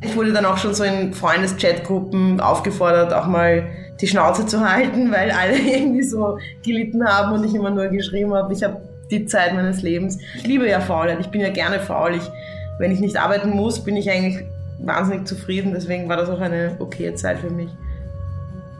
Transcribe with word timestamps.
Ich 0.00 0.14
wurde 0.14 0.32
dann 0.32 0.44
auch 0.44 0.58
schon 0.58 0.74
so 0.74 0.84
in 0.84 1.12
Freundes-Chatgruppen 1.12 2.40
aufgefordert, 2.40 3.12
auch 3.12 3.26
mal 3.26 3.64
die 4.00 4.06
Schnauze 4.06 4.46
zu 4.46 4.60
halten, 4.60 5.10
weil 5.12 5.30
alle 5.30 5.58
irgendwie 5.58 6.02
so 6.02 6.38
gelitten 6.64 7.04
haben 7.04 7.32
und 7.32 7.44
ich 7.44 7.54
immer 7.54 7.70
nur 7.70 7.88
geschrieben 7.88 8.34
habe, 8.34 8.52
ich 8.52 8.62
habe 8.62 8.80
die 9.10 9.26
Zeit 9.26 9.54
meines 9.54 9.82
Lebens. 9.82 10.18
Ich 10.36 10.46
liebe 10.46 10.68
ja 10.68 10.80
Faulheit, 10.80 11.18
ich 11.20 11.28
bin 11.28 11.40
ja 11.40 11.50
gerne 11.50 11.80
faul. 11.80 12.14
Ich, 12.14 12.30
wenn 12.78 12.92
ich 12.92 13.00
nicht 13.00 13.16
arbeiten 13.16 13.50
muss, 13.50 13.82
bin 13.82 13.96
ich 13.96 14.10
eigentlich 14.10 14.44
wahnsinnig 14.78 15.26
zufrieden. 15.26 15.72
Deswegen 15.74 16.08
war 16.08 16.16
das 16.16 16.28
auch 16.28 16.40
eine 16.40 16.76
okaye 16.78 17.14
Zeit 17.14 17.38
für 17.38 17.50
mich. 17.50 17.70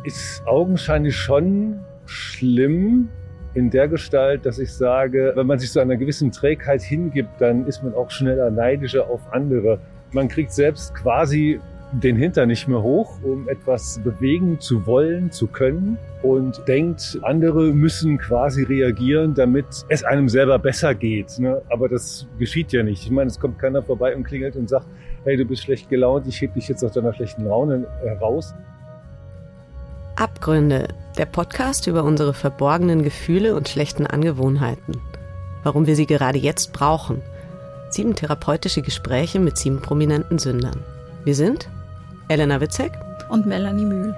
Ist 0.04 0.46
augenscheinlich 0.46 1.16
schon 1.16 1.80
schlimm 2.06 3.08
in 3.54 3.70
der 3.70 3.88
Gestalt, 3.88 4.46
dass 4.46 4.58
ich 4.58 4.72
sage, 4.72 5.32
wenn 5.34 5.46
man 5.46 5.58
sich 5.58 5.72
so 5.72 5.80
einer 5.80 5.96
gewissen 5.96 6.30
Trägheit 6.30 6.82
hingibt, 6.82 7.40
dann 7.40 7.66
ist 7.66 7.82
man 7.82 7.94
auch 7.94 8.10
schneller 8.10 8.50
neidischer 8.50 9.08
auf 9.08 9.20
andere. 9.32 9.80
Man 10.12 10.28
kriegt 10.28 10.52
selbst 10.52 10.94
quasi 10.94 11.60
den 11.92 12.16
Hintern 12.16 12.48
nicht 12.48 12.68
mehr 12.68 12.82
hoch, 12.82 13.16
um 13.22 13.48
etwas 13.48 14.00
bewegen 14.04 14.60
zu 14.60 14.86
wollen, 14.86 15.30
zu 15.30 15.46
können 15.46 15.96
und 16.22 16.66
denkt, 16.68 17.18
andere 17.22 17.72
müssen 17.72 18.18
quasi 18.18 18.62
reagieren, 18.62 19.34
damit 19.34 19.66
es 19.88 20.04
einem 20.04 20.28
selber 20.28 20.58
besser 20.58 20.94
geht. 20.94 21.38
Ne? 21.38 21.62
Aber 21.70 21.88
das 21.88 22.26
geschieht 22.38 22.72
ja 22.72 22.82
nicht. 22.82 23.04
Ich 23.04 23.10
meine, 23.10 23.28
es 23.28 23.40
kommt 23.40 23.58
keiner 23.58 23.82
vorbei 23.82 24.14
und 24.14 24.24
klingelt 24.24 24.56
und 24.56 24.68
sagt, 24.68 24.86
hey, 25.24 25.36
du 25.36 25.44
bist 25.44 25.62
schlecht 25.62 25.88
gelaunt, 25.88 26.26
ich 26.26 26.40
heb 26.40 26.54
dich 26.54 26.68
jetzt 26.68 26.84
aus 26.84 26.92
deiner 26.92 27.14
schlechten 27.14 27.46
Laune 27.46 27.86
heraus. 28.04 28.54
Abgründe, 30.16 30.88
der 31.16 31.26
Podcast 31.26 31.86
über 31.86 32.04
unsere 32.04 32.34
verborgenen 32.34 33.02
Gefühle 33.02 33.54
und 33.54 33.68
schlechten 33.68 34.06
Angewohnheiten. 34.06 35.00
Warum 35.62 35.86
wir 35.86 35.96
sie 35.96 36.06
gerade 36.06 36.38
jetzt 36.38 36.72
brauchen. 36.72 37.22
Sieben 37.90 38.14
therapeutische 38.14 38.82
Gespräche 38.82 39.40
mit 39.40 39.56
sieben 39.56 39.80
prominenten 39.80 40.38
Sündern. 40.38 40.84
Wir 41.24 41.34
sind 41.34 41.68
Elena 42.28 42.60
Witzek 42.60 42.92
und 43.30 43.46
Melanie 43.46 43.86
Mühl. 43.86 44.14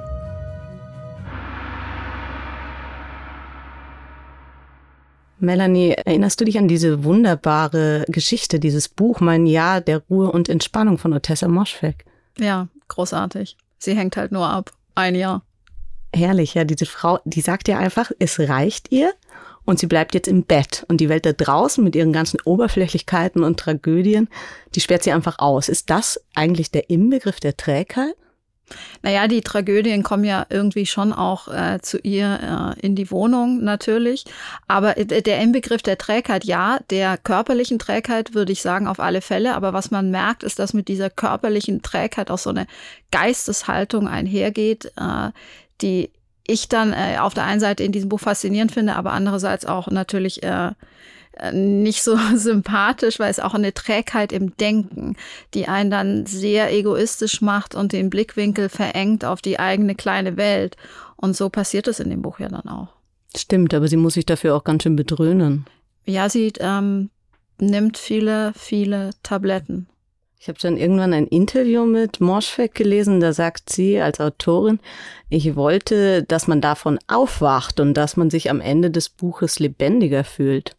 Melanie, 5.38 5.92
erinnerst 5.92 6.40
du 6.40 6.44
dich 6.44 6.58
an 6.58 6.68
diese 6.68 7.04
wunderbare 7.04 8.04
Geschichte, 8.08 8.60
dieses 8.60 8.88
Buch 8.88 9.20
Mein 9.20 9.46
Jahr 9.46 9.80
der 9.80 10.02
Ruhe 10.10 10.30
und 10.30 10.48
Entspannung 10.48 10.98
von 10.98 11.14
Otessa 11.14 11.48
Moschweg? 11.48 12.04
Ja, 12.38 12.68
großartig. 12.88 13.56
Sie 13.78 13.96
hängt 13.96 14.16
halt 14.16 14.32
nur 14.32 14.46
ab. 14.46 14.72
Ein 14.94 15.14
Jahr. 15.14 15.42
Herrlich, 16.14 16.54
ja, 16.54 16.64
diese 16.64 16.86
Frau, 16.86 17.20
die 17.24 17.40
sagt 17.40 17.68
ja 17.68 17.78
einfach, 17.78 18.10
es 18.18 18.38
reicht 18.40 18.92
ihr 18.92 19.12
und 19.70 19.78
sie 19.78 19.86
bleibt 19.86 20.14
jetzt 20.14 20.26
im 20.26 20.42
Bett 20.42 20.84
und 20.88 21.00
die 21.00 21.08
Welt 21.08 21.24
da 21.24 21.32
draußen 21.32 21.82
mit 21.82 21.94
ihren 21.94 22.12
ganzen 22.12 22.40
Oberflächlichkeiten 22.44 23.44
und 23.44 23.60
Tragödien, 23.60 24.28
die 24.74 24.80
sperrt 24.80 25.04
sie 25.04 25.12
einfach 25.12 25.38
aus. 25.38 25.68
Ist 25.68 25.90
das 25.90 26.20
eigentlich 26.34 26.72
der 26.72 26.90
Inbegriff 26.90 27.38
der 27.38 27.56
Trägheit? 27.56 28.16
Naja, 29.02 29.28
die 29.28 29.42
Tragödien 29.42 30.02
kommen 30.02 30.24
ja 30.24 30.44
irgendwie 30.50 30.86
schon 30.86 31.12
auch 31.12 31.46
äh, 31.46 31.78
zu 31.80 31.98
ihr 31.98 32.74
äh, 32.76 32.84
in 32.84 32.96
die 32.96 33.12
Wohnung 33.12 33.62
natürlich. 33.62 34.24
Aber 34.66 34.94
der 34.94 35.40
Inbegriff 35.40 35.82
der 35.82 35.98
Trägheit, 35.98 36.44
ja, 36.44 36.80
der 36.90 37.16
körperlichen 37.16 37.78
Trägheit 37.78 38.34
würde 38.34 38.50
ich 38.50 38.62
sagen 38.62 38.88
auf 38.88 38.98
alle 38.98 39.20
Fälle. 39.20 39.54
Aber 39.54 39.72
was 39.72 39.92
man 39.92 40.10
merkt, 40.10 40.42
ist, 40.42 40.58
dass 40.58 40.74
mit 40.74 40.88
dieser 40.88 41.10
körperlichen 41.10 41.82
Trägheit 41.82 42.32
auch 42.32 42.38
so 42.38 42.50
eine 42.50 42.66
Geisteshaltung 43.12 44.08
einhergeht, 44.08 44.86
äh, 44.96 45.30
die 45.80 46.10
ich 46.50 46.68
dann 46.68 46.92
äh, 46.92 47.18
auf 47.20 47.34
der 47.34 47.44
einen 47.44 47.60
Seite 47.60 47.84
in 47.84 47.92
diesem 47.92 48.08
Buch 48.08 48.20
faszinierend 48.20 48.72
finde, 48.72 48.96
aber 48.96 49.12
andererseits 49.12 49.66
auch 49.66 49.88
natürlich 49.88 50.42
äh, 50.42 50.72
äh, 51.34 51.52
nicht 51.52 52.02
so 52.02 52.16
sympathisch, 52.34 53.18
weil 53.18 53.30
es 53.30 53.40
auch 53.40 53.54
eine 53.54 53.72
Trägheit 53.72 54.32
im 54.32 54.56
Denken, 54.56 55.16
die 55.54 55.68
einen 55.68 55.90
dann 55.90 56.26
sehr 56.26 56.72
egoistisch 56.72 57.40
macht 57.40 57.74
und 57.74 57.92
den 57.92 58.10
Blickwinkel 58.10 58.68
verengt 58.68 59.24
auf 59.24 59.40
die 59.40 59.58
eigene 59.58 59.94
kleine 59.94 60.36
Welt. 60.36 60.76
Und 61.16 61.36
so 61.36 61.48
passiert 61.48 61.86
es 61.88 62.00
in 62.00 62.10
dem 62.10 62.22
Buch 62.22 62.40
ja 62.40 62.48
dann 62.48 62.68
auch. 62.68 62.88
Stimmt, 63.36 63.74
aber 63.74 63.88
sie 63.88 63.96
muss 63.96 64.14
sich 64.14 64.26
dafür 64.26 64.56
auch 64.56 64.64
ganz 64.64 64.82
schön 64.82 64.96
bedröhnen. 64.96 65.66
Ja, 66.04 66.28
sie 66.28 66.52
ähm, 66.58 67.10
nimmt 67.58 67.98
viele, 67.98 68.52
viele 68.56 69.10
Tabletten. 69.22 69.86
Ich 70.42 70.48
habe 70.48 70.58
dann 70.58 70.78
irgendwann 70.78 71.12
ein 71.12 71.26
Interview 71.26 71.84
mit 71.84 72.22
Moschweg 72.22 72.74
gelesen, 72.74 73.20
da 73.20 73.34
sagt 73.34 73.68
sie 73.68 74.00
als 74.00 74.20
Autorin, 74.20 74.80
ich 75.28 75.54
wollte, 75.54 76.22
dass 76.22 76.48
man 76.48 76.62
davon 76.62 76.98
aufwacht 77.08 77.78
und 77.78 77.92
dass 77.92 78.16
man 78.16 78.30
sich 78.30 78.48
am 78.48 78.62
Ende 78.62 78.90
des 78.90 79.10
Buches 79.10 79.58
lebendiger 79.58 80.24
fühlt. 80.24 80.76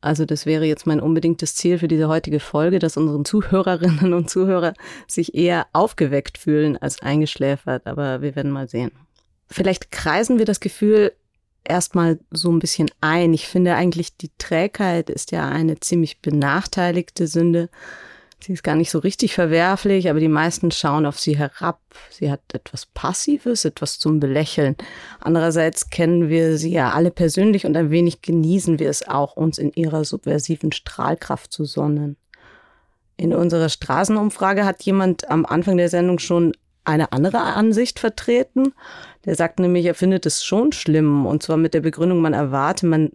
Also 0.00 0.24
das 0.24 0.46
wäre 0.46 0.64
jetzt 0.64 0.86
mein 0.86 1.00
unbedingtes 1.00 1.54
Ziel 1.54 1.78
für 1.78 1.86
diese 1.86 2.08
heutige 2.08 2.40
Folge, 2.40 2.78
dass 2.78 2.96
unseren 2.96 3.26
Zuhörerinnen 3.26 4.14
und 4.14 4.30
Zuhörer 4.30 4.72
sich 5.06 5.34
eher 5.34 5.66
aufgeweckt 5.74 6.38
fühlen 6.38 6.78
als 6.78 7.02
eingeschläfert, 7.02 7.86
aber 7.86 8.22
wir 8.22 8.36
werden 8.36 8.50
mal 8.50 8.70
sehen. 8.70 8.92
Vielleicht 9.50 9.90
kreisen 9.90 10.38
wir 10.38 10.46
das 10.46 10.60
Gefühl 10.60 11.12
erstmal 11.62 12.20
so 12.30 12.50
ein 12.50 12.58
bisschen 12.58 12.90
ein. 13.02 13.34
Ich 13.34 13.48
finde 13.48 13.74
eigentlich, 13.74 14.16
die 14.16 14.30
Trägheit 14.38 15.10
ist 15.10 15.30
ja 15.30 15.46
eine 15.46 15.78
ziemlich 15.78 16.22
benachteiligte 16.22 17.26
Sünde. 17.26 17.68
Sie 18.40 18.52
ist 18.52 18.62
gar 18.62 18.76
nicht 18.76 18.90
so 18.90 19.00
richtig 19.00 19.34
verwerflich, 19.34 20.08
aber 20.08 20.20
die 20.20 20.28
meisten 20.28 20.70
schauen 20.70 21.06
auf 21.06 21.18
sie 21.18 21.36
herab. 21.36 21.80
Sie 22.08 22.30
hat 22.30 22.40
etwas 22.52 22.86
Passives, 22.86 23.64
etwas 23.64 23.98
zum 23.98 24.20
Belächeln. 24.20 24.76
Andererseits 25.18 25.90
kennen 25.90 26.28
wir 26.28 26.56
sie 26.56 26.70
ja 26.70 26.92
alle 26.92 27.10
persönlich 27.10 27.66
und 27.66 27.76
ein 27.76 27.90
wenig 27.90 28.22
genießen 28.22 28.78
wir 28.78 28.90
es 28.90 29.06
auch, 29.06 29.36
uns 29.36 29.58
in 29.58 29.72
ihrer 29.72 30.04
subversiven 30.04 30.70
Strahlkraft 30.70 31.52
zu 31.52 31.64
sonnen. 31.64 32.16
In 33.16 33.34
unserer 33.34 33.68
Straßenumfrage 33.68 34.64
hat 34.64 34.82
jemand 34.84 35.28
am 35.28 35.44
Anfang 35.44 35.76
der 35.76 35.88
Sendung 35.88 36.20
schon 36.20 36.52
eine 36.84 37.10
andere 37.12 37.40
Ansicht 37.40 37.98
vertreten. 37.98 38.72
Der 39.24 39.34
sagt 39.34 39.58
nämlich, 39.58 39.84
er 39.84 39.94
findet 39.94 40.24
es 40.26 40.44
schon 40.44 40.70
schlimm 40.70 41.26
und 41.26 41.42
zwar 41.42 41.56
mit 41.56 41.74
der 41.74 41.80
Begründung, 41.80 42.20
man 42.20 42.34
erwarte, 42.34 42.86
man 42.86 43.10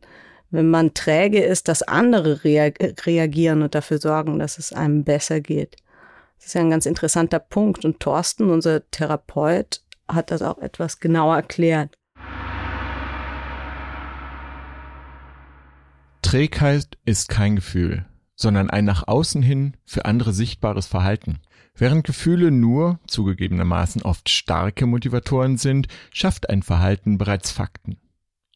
wenn 0.53 0.69
man 0.69 0.94
träge 0.94 1.41
ist, 1.41 1.68
dass 1.68 1.81
andere 1.81 2.44
reagieren 2.44 3.64
und 3.64 3.74
dafür 3.74 3.97
sorgen, 3.97 4.38
dass 4.38 4.59
es 4.59 4.72
einem 4.72 5.03
besser 5.03 5.41
geht. 5.41 5.78
Das 6.38 6.47
ist 6.47 6.53
ja 6.53 6.62
ein 6.62 6.69
ganz 6.69 6.86
interessanter 6.86 7.40
Punkt. 7.40 7.84
Und 7.84 8.00
Thorsten, 8.00 8.52
unser 8.52 8.88
Therapeut, 8.92 9.81
hat 10.08 10.30
das 10.30 10.44
auch 10.44 10.59
etwas 10.59 11.00
genauer 11.00 11.38
erklärt. 11.38 11.97
Trägheit 16.22 17.00
ist 17.03 17.30
kein 17.30 17.56
Gefühl, 17.56 18.06
sondern 18.36 18.69
ein 18.69 18.86
nach 18.86 19.08
außen 19.08 19.42
hin 19.42 19.75
für 19.86 20.06
andere 20.06 20.34
sichtbares 20.34 20.86
Verhalten. 20.86 21.40
Während 21.75 22.06
Gefühle 22.06 22.52
nur, 22.52 23.00
zugegebenermaßen 23.08 24.03
oft 24.03 24.30
starke 24.30 24.86
Motivatoren 24.86 25.58
sind, 25.58 25.88
schafft 26.12 26.52
ein 26.52 26.62
Verhalten 26.62 27.18
bereits 27.18 27.50
Fakten. 27.50 27.97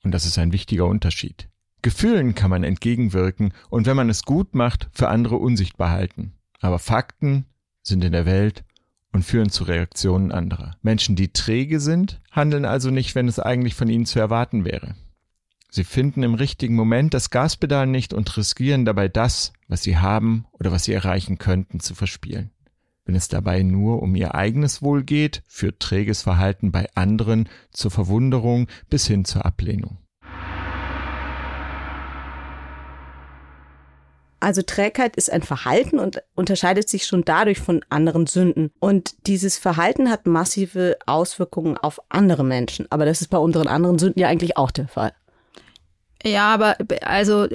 Und 0.03 0.11
das 0.11 0.27
ist 0.27 0.37
ein 0.37 0.51
wichtiger 0.51 0.85
Unterschied. 0.85 1.49
Gefühlen 1.81 2.35
kann 2.35 2.49
man 2.49 2.63
entgegenwirken 2.63 3.53
und 3.69 3.85
wenn 3.85 3.95
man 3.95 4.09
es 4.09 4.23
gut 4.23 4.55
macht, 4.55 4.89
für 4.91 5.09
andere 5.09 5.37
unsichtbar 5.37 5.91
halten. 5.91 6.33
Aber 6.59 6.79
Fakten 6.79 7.45
sind 7.83 8.03
in 8.03 8.11
der 8.11 8.25
Welt 8.25 8.63
und 9.13 9.23
führen 9.23 9.49
zu 9.49 9.63
Reaktionen 9.63 10.31
anderer. 10.31 10.75
Menschen, 10.81 11.15
die 11.15 11.31
träge 11.31 11.79
sind, 11.79 12.21
handeln 12.31 12.65
also 12.65 12.89
nicht, 12.89 13.15
wenn 13.15 13.27
es 13.27 13.39
eigentlich 13.39 13.75
von 13.75 13.89
ihnen 13.89 14.05
zu 14.05 14.19
erwarten 14.19 14.65
wäre. 14.65 14.95
Sie 15.69 15.83
finden 15.83 16.23
im 16.23 16.33
richtigen 16.33 16.75
Moment 16.75 17.13
das 17.13 17.29
Gaspedal 17.29 17.87
nicht 17.87 18.13
und 18.13 18.35
riskieren 18.37 18.85
dabei 18.85 19.07
das, 19.07 19.53
was 19.67 19.83
sie 19.83 19.97
haben 19.97 20.45
oder 20.51 20.71
was 20.71 20.85
sie 20.85 20.93
erreichen 20.93 21.37
könnten, 21.37 21.79
zu 21.79 21.93
verspielen. 21.93 22.51
Wenn 23.05 23.15
es 23.15 23.27
dabei 23.27 23.63
nur 23.63 24.01
um 24.01 24.15
ihr 24.15 24.35
eigenes 24.35 24.81
Wohl 24.81 25.03
geht, 25.03 25.43
führt 25.47 25.79
träges 25.79 26.21
Verhalten 26.21 26.71
bei 26.71 26.87
anderen 26.95 27.47
zur 27.71 27.91
Verwunderung 27.91 28.67
bis 28.89 29.07
hin 29.07 29.23
zur 29.23 29.45
Ablehnung. 29.45 29.97
Also 34.47 34.61
Trägheit 34.61 35.17
ist 35.17 35.29
ein 35.29 35.41
Verhalten 35.41 35.99
und 35.99 36.23
unterscheidet 36.33 36.87
sich 36.87 37.05
schon 37.05 37.25
dadurch 37.25 37.59
von 37.59 37.83
anderen 37.89 38.27
Sünden. 38.27 38.71
Und 38.79 39.27
dieses 39.27 39.57
Verhalten 39.57 40.09
hat 40.09 40.25
massive 40.25 40.95
Auswirkungen 41.05 41.77
auf 41.77 41.99
andere 42.07 42.45
Menschen. 42.45 42.87
Aber 42.89 43.03
das 43.03 43.19
ist 43.19 43.27
bei 43.27 43.39
unseren 43.39 43.67
anderen 43.67 43.99
Sünden 43.99 44.21
ja 44.21 44.29
eigentlich 44.29 44.55
auch 44.55 44.71
der 44.71 44.87
Fall. 44.87 45.11
Ja, 46.23 46.53
aber 46.53 46.77
also 47.01 47.49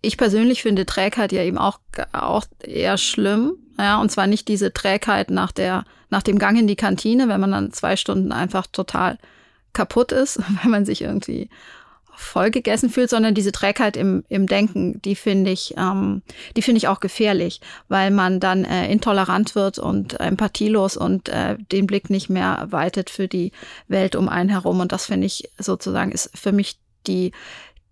ich 0.00 0.16
persönlich 0.16 0.62
finde 0.62 0.86
Trägheit 0.86 1.30
ja 1.30 1.42
eben 1.42 1.58
auch, 1.58 1.78
auch 2.12 2.46
eher 2.62 2.96
schlimm. 2.96 3.58
Ja, 3.78 4.00
und 4.00 4.10
zwar 4.10 4.26
nicht 4.26 4.48
diese 4.48 4.72
Trägheit 4.72 5.28
nach 5.28 5.52
der, 5.52 5.84
nach 6.08 6.22
dem 6.22 6.38
Gang 6.38 6.58
in 6.58 6.66
die 6.66 6.74
Kantine, 6.74 7.28
wenn 7.28 7.40
man 7.42 7.52
dann 7.52 7.70
zwei 7.72 7.96
Stunden 7.96 8.32
einfach 8.32 8.66
total 8.66 9.18
kaputt 9.74 10.10
ist, 10.10 10.40
wenn 10.62 10.70
man 10.70 10.86
sich 10.86 11.02
irgendwie 11.02 11.50
vollgegessen 12.16 12.90
fühlt, 12.90 13.10
sondern 13.10 13.34
diese 13.34 13.52
Trägheit 13.52 13.96
im, 13.96 14.24
im 14.28 14.46
Denken, 14.46 15.00
die 15.02 15.14
finde 15.14 15.50
ich, 15.50 15.74
ähm, 15.76 16.22
die 16.56 16.62
finde 16.62 16.78
ich 16.78 16.88
auch 16.88 17.00
gefährlich, 17.00 17.60
weil 17.88 18.10
man 18.10 18.40
dann 18.40 18.64
äh, 18.64 18.90
intolerant 18.90 19.54
wird 19.54 19.78
und 19.78 20.20
empathielos 20.20 20.96
und 20.96 21.28
äh, 21.28 21.56
den 21.58 21.86
Blick 21.86 22.10
nicht 22.10 22.30
mehr 22.30 22.66
weitet 22.70 23.10
für 23.10 23.28
die 23.28 23.52
Welt 23.88 24.16
um 24.16 24.28
einen 24.28 24.50
herum. 24.50 24.80
Und 24.80 24.92
das 24.92 25.06
finde 25.06 25.26
ich 25.26 25.50
sozusagen 25.58 26.12
ist 26.12 26.30
für 26.36 26.52
mich 26.52 26.78
die 27.06 27.32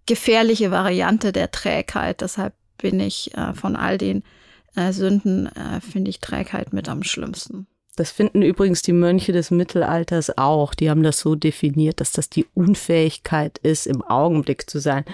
gefährliche 0.07 0.71
Variante 0.71 1.33
der 1.33 1.51
Trägheit. 1.51 2.21
Deshalb 2.21 2.55
bin 2.79 3.01
ich 3.01 3.35
äh, 3.37 3.55
von 3.55 3.77
all 3.77 3.99
den 3.99 4.23
äh, 4.75 4.93
Sünden 4.93 5.47
äh, 5.47 5.81
finde 5.81 6.11
ich 6.11 6.21
Trägheit 6.21 6.73
mit 6.73 6.89
am 6.89 7.03
schlimmsten. 7.03 7.67
Das 7.97 8.11
finden 8.11 8.41
übrigens 8.41 8.81
die 8.83 8.93
Mönche 8.93 9.33
des 9.33 9.51
Mittelalters 9.51 10.39
auch. 10.39 10.75
Die 10.75 10.89
haben 10.89 11.03
das 11.03 11.21
so 11.21 11.35
definiert, 11.35 12.01
dass 12.01 12.13
das 12.13 12.31
die 12.31 12.47
Unfähigkeit 12.55 13.59
ist, 13.59 13.87
im 13.87 14.03
Augenblick 14.03 14.69
zu 14.69 14.79
sein. 14.79 15.05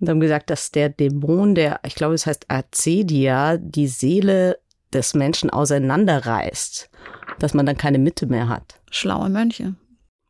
Und 0.00 0.08
haben 0.08 0.20
gesagt, 0.20 0.50
dass 0.50 0.72
der 0.72 0.88
Dämon, 0.88 1.54
der, 1.54 1.80
ich 1.84 1.94
glaube, 1.94 2.14
es 2.14 2.26
heißt 2.26 2.46
Acedia, 2.48 3.58
die 3.58 3.88
Seele 3.88 4.58
des 4.92 5.14
Menschen 5.14 5.50
auseinanderreißt, 5.50 6.90
dass 7.38 7.54
man 7.54 7.66
dann 7.66 7.76
keine 7.76 7.98
Mitte 7.98 8.26
mehr 8.26 8.48
hat. 8.48 8.80
Schlaue 8.90 9.28
Mönche. 9.28 9.74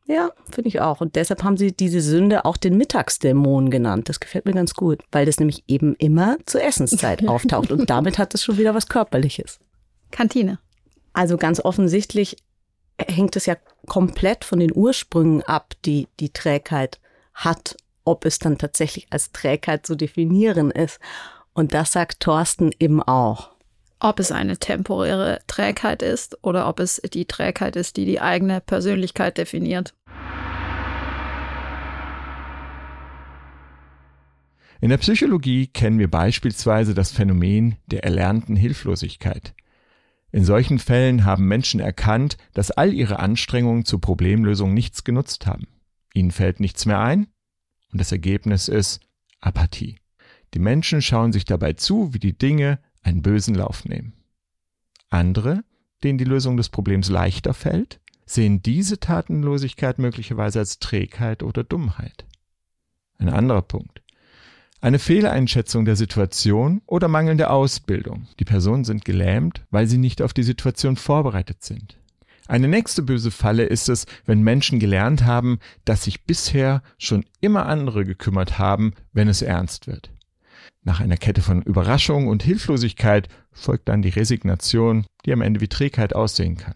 Ja, 0.05 0.31
finde 0.49 0.69
ich 0.69 0.79
auch. 0.79 1.01
Und 1.01 1.15
deshalb 1.15 1.43
haben 1.43 1.57
sie 1.57 1.73
diese 1.73 1.99
Sünde 1.99 2.45
auch 2.45 2.55
den 2.55 2.77
Mittagsdämon 2.77 3.69
genannt. 3.69 4.07
Das 4.07 4.21
gefällt 4.21 4.45
mir 4.45 4.53
ganz 4.53 4.73
gut, 4.73 5.03
weil 5.11 5.25
das 5.25 5.39
nämlich 5.39 5.65
eben 5.67 5.95
immer 5.95 6.37
zur 6.45 6.63
Essenszeit 6.63 7.27
auftaucht. 7.27 7.71
Und 7.71 7.89
damit 7.89 8.17
hat 8.17 8.33
es 8.33 8.43
schon 8.43 8.57
wieder 8.57 8.73
was 8.73 8.87
Körperliches. 8.87 9.59
Kantine. 10.11 10.59
Also 11.17 11.37
ganz 11.37 11.59
offensichtlich 11.59 12.37
hängt 12.99 13.35
es 13.37 13.47
ja 13.47 13.55
komplett 13.87 14.45
von 14.45 14.59
den 14.59 14.71
Ursprüngen 14.71 15.41
ab, 15.41 15.73
die 15.83 16.07
die 16.19 16.29
Trägheit 16.29 16.99
hat, 17.33 17.75
ob 18.03 18.23
es 18.23 18.37
dann 18.37 18.59
tatsächlich 18.59 19.07
als 19.09 19.31
Trägheit 19.31 19.87
zu 19.87 19.95
definieren 19.95 20.69
ist. 20.69 20.99
Und 21.53 21.73
das 21.73 21.93
sagt 21.93 22.19
Thorsten 22.19 22.69
eben 22.77 23.01
auch. 23.01 23.49
Ob 23.99 24.19
es 24.19 24.31
eine 24.31 24.59
temporäre 24.59 25.39
Trägheit 25.47 26.03
ist 26.03 26.37
oder 26.43 26.69
ob 26.69 26.79
es 26.79 27.01
die 27.11 27.25
Trägheit 27.25 27.75
ist, 27.75 27.97
die 27.97 28.05
die 28.05 28.21
eigene 28.21 28.61
Persönlichkeit 28.61 29.39
definiert. 29.39 29.95
In 34.81 34.89
der 34.89 34.97
Psychologie 34.97 35.65
kennen 35.65 35.97
wir 35.97 36.11
beispielsweise 36.11 36.93
das 36.93 37.11
Phänomen 37.11 37.77
der 37.87 38.03
erlernten 38.03 38.55
Hilflosigkeit. 38.55 39.55
In 40.37 40.45
solchen 40.45 40.77
Fällen 40.77 41.25
haben 41.25 41.47
Menschen 41.47 41.79
erkannt, 41.79 42.37
dass 42.53 42.69
all 42.69 42.93
ihre 42.93 43.17
Anstrengungen 43.17 43.85
zur 43.85 43.99
Problemlösung 43.99 44.71
nichts 44.71 45.03
genutzt 45.03 45.47
haben. 45.47 45.65
Ihnen 46.13 46.29
fällt 46.29 46.59
nichts 46.59 46.85
mehr 46.85 46.99
ein 46.99 47.25
und 47.91 47.99
das 47.99 48.11
Ergebnis 48.11 48.67
ist 48.67 48.99
Apathie. 49.39 49.97
Die 50.53 50.59
Menschen 50.59 51.01
schauen 51.01 51.33
sich 51.33 51.45
dabei 51.45 51.73
zu, 51.73 52.13
wie 52.13 52.19
die 52.19 52.37
Dinge 52.37 52.77
einen 53.01 53.23
bösen 53.23 53.55
Lauf 53.55 53.85
nehmen. 53.85 54.13
Andere, 55.09 55.63
denen 56.03 56.19
die 56.19 56.23
Lösung 56.23 56.55
des 56.55 56.69
Problems 56.69 57.09
leichter 57.09 57.55
fällt, 57.55 57.99
sehen 58.27 58.61
diese 58.61 58.99
Tatenlosigkeit 58.99 59.97
möglicherweise 59.97 60.59
als 60.59 60.77
Trägheit 60.77 61.41
oder 61.41 61.63
Dummheit. 61.63 62.27
Ein 63.17 63.29
anderer 63.29 63.63
Punkt. 63.63 64.03
Eine 64.79 64.99
Fehleinschätzung 64.99 65.85
der 65.85 65.95
Situation 65.95 66.81
oder 66.85 67.07
mangelnde 67.07 67.49
Ausbildung. 67.49 68.27
Die 68.39 68.45
Personen 68.45 68.83
sind 68.83 69.05
gelähmt, 69.05 69.65
weil 69.71 69.87
sie 69.87 69.97
nicht 69.97 70.21
auf 70.21 70.33
die 70.33 70.43
Situation 70.43 70.97
vorbereitet 70.97 71.63
sind. 71.63 71.97
Eine 72.47 72.67
nächste 72.67 73.01
böse 73.01 73.31
Falle 73.31 73.63
ist 73.63 73.89
es, 73.89 74.05
wenn 74.25 74.41
Menschen 74.41 74.79
gelernt 74.79 75.25
haben, 75.25 75.59
dass 75.83 76.03
sich 76.03 76.25
bisher 76.25 76.83
schon 76.99 77.25
immer 77.41 77.65
andere 77.65 78.05
gekümmert 78.05 78.59
haben, 78.59 78.93
wenn 79.13 79.27
es 79.27 79.41
ernst 79.41 79.87
wird. 79.87 80.11
Nach 80.83 81.01
einer 81.01 81.17
Kette 81.17 81.41
von 81.41 81.63
Überraschung 81.63 82.27
und 82.27 82.43
Hilflosigkeit 82.43 83.29
folgt 83.51 83.89
dann 83.89 84.03
die 84.03 84.09
Resignation, 84.09 85.05
die 85.25 85.33
am 85.33 85.41
Ende 85.41 85.59
wie 85.59 85.67
Trägheit 85.67 86.15
aussehen 86.15 86.55
kann. 86.55 86.75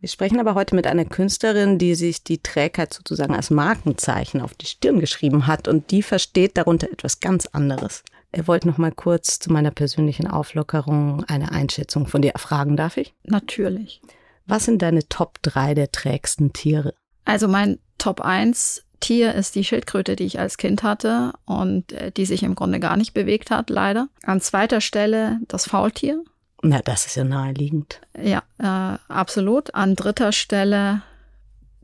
Wir 0.00 0.08
sprechen 0.08 0.38
aber 0.38 0.54
heute 0.54 0.76
mit 0.76 0.86
einer 0.86 1.04
Künstlerin, 1.04 1.78
die 1.78 1.96
sich 1.96 2.22
die 2.22 2.38
Trägheit 2.38 2.94
sozusagen 2.94 3.34
als 3.34 3.50
Markenzeichen 3.50 4.40
auf 4.40 4.54
die 4.54 4.66
Stirn 4.66 5.00
geschrieben 5.00 5.48
hat 5.48 5.66
und 5.66 5.90
die 5.90 6.02
versteht 6.02 6.56
darunter 6.56 6.88
etwas 6.92 7.18
ganz 7.18 7.46
anderes. 7.46 8.04
Er 8.30 8.46
wollte 8.46 8.68
noch 8.68 8.78
mal 8.78 8.92
kurz 8.92 9.40
zu 9.40 9.52
meiner 9.52 9.72
persönlichen 9.72 10.28
Auflockerung 10.28 11.24
eine 11.24 11.50
Einschätzung 11.50 12.06
von 12.06 12.22
dir 12.22 12.30
erfragen, 12.30 12.76
darf 12.76 12.96
ich? 12.96 13.12
Natürlich. 13.24 14.00
Was 14.46 14.66
sind 14.66 14.82
deine 14.82 15.08
Top 15.08 15.42
3 15.42 15.74
der 15.74 15.90
trägsten 15.90 16.52
Tiere? 16.52 16.94
Also 17.24 17.48
mein 17.48 17.80
Top 17.98 18.20
1 18.20 18.84
Tier 19.00 19.34
ist 19.34 19.54
die 19.54 19.64
Schildkröte, 19.64 20.16
die 20.16 20.24
ich 20.24 20.40
als 20.40 20.58
Kind 20.58 20.82
hatte 20.82 21.32
und 21.44 21.92
äh, 21.92 22.10
die 22.10 22.26
sich 22.26 22.42
im 22.42 22.54
Grunde 22.54 22.80
gar 22.80 22.96
nicht 22.96 23.14
bewegt 23.14 23.50
hat, 23.50 23.70
leider. 23.70 24.08
An 24.24 24.40
zweiter 24.40 24.80
Stelle 24.80 25.38
das 25.46 25.66
Faultier. 25.66 26.24
Na, 26.62 26.80
das 26.82 27.06
ist 27.06 27.16
ja 27.16 27.24
naheliegend. 27.24 28.00
Ja, 28.20 28.42
äh, 28.58 28.98
absolut. 29.08 29.74
An 29.74 29.94
dritter 29.94 30.32
Stelle 30.32 31.02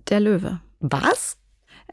der 0.09 0.21
Löwe. 0.21 0.61
Was? 0.81 1.37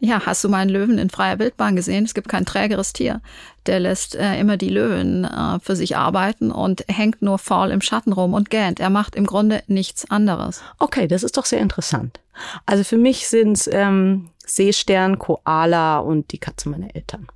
Ja, 0.04 0.26
hast 0.26 0.44
du 0.44 0.50
meinen 0.50 0.70
Löwen 0.70 0.98
in 0.98 1.12
freier 1.12 1.38
Wildbahn 1.38 1.76
gesehen? 1.76 2.06
Es 2.06 2.16
gibt 2.16 2.28
kein 2.28 2.44
trägeres 2.44 2.92
Tier. 2.92 3.22
Der 3.68 3.80
lässt 3.80 4.16
äh, 4.16 4.40
immer 4.40 4.58
die 4.58 4.70
Löwen 4.70 5.26
äh, 5.26 5.60
für 5.60 5.76
sich 5.76 5.96
arbeiten 5.96 6.52
und 6.52 6.84
hängt 6.88 7.22
nur 7.22 7.38
faul 7.38 7.70
im 7.70 7.82
Schatten 7.82 8.12
rum 8.12 8.34
und 8.34 8.50
gähnt. 8.50 8.80
Er 8.80 8.90
macht 8.90 9.16
im 9.16 9.28
Grunde 9.28 9.62
nichts 9.68 10.10
anderes. 10.10 10.64
Okay, 10.80 11.08
das 11.08 11.22
ist 11.22 11.38
doch 11.38 11.46
sehr 11.46 11.60
interessant. 11.60 12.20
Also 12.66 12.84
für 12.84 12.98
mich 12.98 13.28
sind's 13.28 13.70
ähm, 13.72 14.30
Seestern, 14.44 15.20
Koala 15.20 16.00
und 16.00 16.32
die 16.32 16.40
Katze 16.40 16.70
meiner 16.70 16.96
Eltern. 16.96 17.28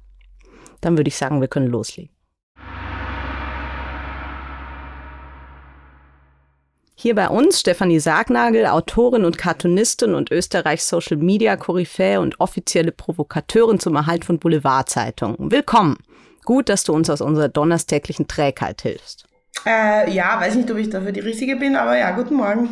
Dann 0.82 0.98
würde 0.98 1.10
ich 1.10 1.18
sagen, 1.18 1.42
wir 1.42 1.48
können 1.48 1.68
loslegen. 1.68 2.15
Hier 6.98 7.14
bei 7.14 7.28
uns 7.28 7.60
Stefanie 7.60 8.00
Sargnagel, 8.00 8.66
Autorin 8.68 9.26
und 9.26 9.38
Cartoonistin 9.38 10.16
und 10.16 10.32
Österreichs 10.32 10.88
Social 10.88 11.18
Media 11.18 11.58
Koryphäe 11.58 12.22
und 12.22 12.40
offizielle 12.40 12.94
Provokateurin 12.94 13.82
zum 13.82 13.96
Erhalt 13.98 14.24
von 14.24 14.40
Boulevardzeitungen. 14.40 15.52
Willkommen. 15.52 15.98
Gut, 16.46 16.70
dass 16.70 16.86
du 16.86 16.94
uns 16.94 17.10
aus 17.10 17.20
unserer 17.20 17.50
donnerstäglichen 17.50 18.30
Trägheit 18.30 18.82
hilfst. 18.82 19.26
Äh, 19.66 20.10
ja, 20.12 20.40
weiß 20.40 20.56
nicht, 20.56 20.72
ob 20.72 20.78
ich 20.78 20.90
dafür 20.90 21.12
die 21.12 21.20
Richtige 21.20 21.58
bin, 21.58 21.76
aber 21.76 21.98
ja, 21.98 22.12
guten 22.12 22.36
Morgen. 22.36 22.70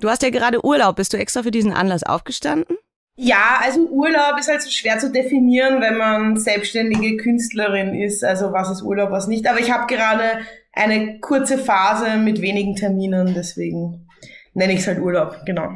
Du 0.00 0.10
hast 0.10 0.24
ja 0.24 0.30
gerade 0.30 0.64
Urlaub. 0.64 0.96
Bist 0.96 1.12
du 1.12 1.16
extra 1.16 1.44
für 1.44 1.52
diesen 1.52 1.72
Anlass 1.72 2.02
aufgestanden? 2.02 2.76
Ja, 3.14 3.60
also 3.62 3.80
Urlaub 3.88 4.38
ist 4.40 4.48
halt 4.48 4.60
so 4.60 4.70
schwer 4.70 4.98
zu 4.98 5.10
definieren, 5.10 5.80
wenn 5.80 5.96
man 5.96 6.36
selbstständige 6.36 7.16
Künstlerin 7.16 7.94
ist. 7.94 8.24
Also 8.24 8.52
was 8.52 8.70
ist 8.70 8.82
Urlaub, 8.82 9.10
was 9.12 9.28
nicht. 9.28 9.48
Aber 9.48 9.60
ich 9.60 9.70
habe 9.70 9.86
gerade 9.86 10.40
eine 10.76 11.18
kurze 11.20 11.58
Phase 11.58 12.16
mit 12.18 12.40
wenigen 12.40 12.76
Terminen, 12.76 13.34
deswegen 13.34 14.06
nenne 14.54 14.74
ich 14.74 14.80
es 14.80 14.86
halt 14.86 15.00
Urlaub, 15.00 15.40
genau. 15.44 15.70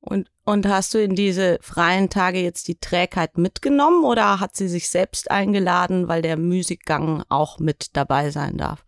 Und, 0.00 0.28
und 0.44 0.68
hast 0.68 0.92
du 0.92 0.98
in 0.98 1.14
diese 1.14 1.58
freien 1.62 2.10
Tage 2.10 2.38
jetzt 2.38 2.68
die 2.68 2.78
Trägheit 2.78 3.38
mitgenommen 3.38 4.04
oder 4.04 4.38
hat 4.38 4.54
sie 4.54 4.68
sich 4.68 4.90
selbst 4.90 5.30
eingeladen, 5.30 6.08
weil 6.08 6.20
der 6.20 6.36
Musikgang 6.36 7.24
auch 7.30 7.58
mit 7.58 7.96
dabei 7.96 8.28
sein 8.30 8.58
darf? 8.58 8.84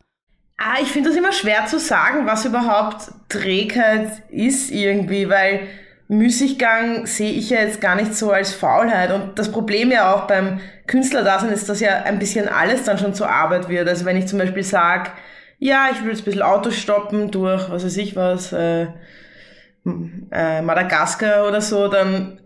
Ah, 0.59 0.77
ich 0.81 0.89
finde 0.89 1.09
das 1.09 1.19
immer 1.19 1.33
schwer 1.33 1.67
zu 1.67 1.79
sagen, 1.79 2.27
was 2.27 2.45
überhaupt 2.45 3.11
Trägheit 3.29 4.23
ist 4.31 4.71
irgendwie, 4.71 5.29
weil 5.29 5.69
Müßiggang 6.09 7.07
sehe 7.07 7.33
ich 7.33 7.51
ja 7.51 7.61
jetzt 7.61 7.81
gar 7.81 7.95
nicht 7.95 8.15
so 8.15 8.31
als 8.31 8.53
Faulheit. 8.53 9.11
Und 9.11 9.39
das 9.39 9.51
Problem 9.51 9.91
ja 9.91 10.15
auch 10.15 10.27
beim 10.27 10.61
Künstlerdasein 10.87 11.51
ist, 11.51 11.69
dass 11.69 11.81
ja 11.81 12.03
ein 12.03 12.19
bisschen 12.19 12.49
alles 12.49 12.85
dann 12.85 12.99
schon 12.99 13.15
zur 13.15 13.29
Arbeit 13.29 13.69
wird. 13.69 13.89
Also 13.89 14.05
wenn 14.05 14.17
ich 14.17 14.27
zum 14.27 14.39
Beispiel 14.39 14.63
sage, 14.63 15.11
ja, 15.59 15.89
ich 15.93 16.03
will 16.03 16.11
jetzt 16.11 16.23
ein 16.23 16.25
bisschen 16.27 16.43
Autos 16.43 16.77
stoppen 16.77 17.31
durch, 17.31 17.71
was 17.71 17.85
weiß 17.85 17.97
ich 17.97 18.17
was, 18.17 18.53
äh, 18.53 18.89
äh, 20.33 20.63
Madagaskar 20.63 21.47
oder 21.47 21.61
so, 21.61 21.89
dann 21.89 22.41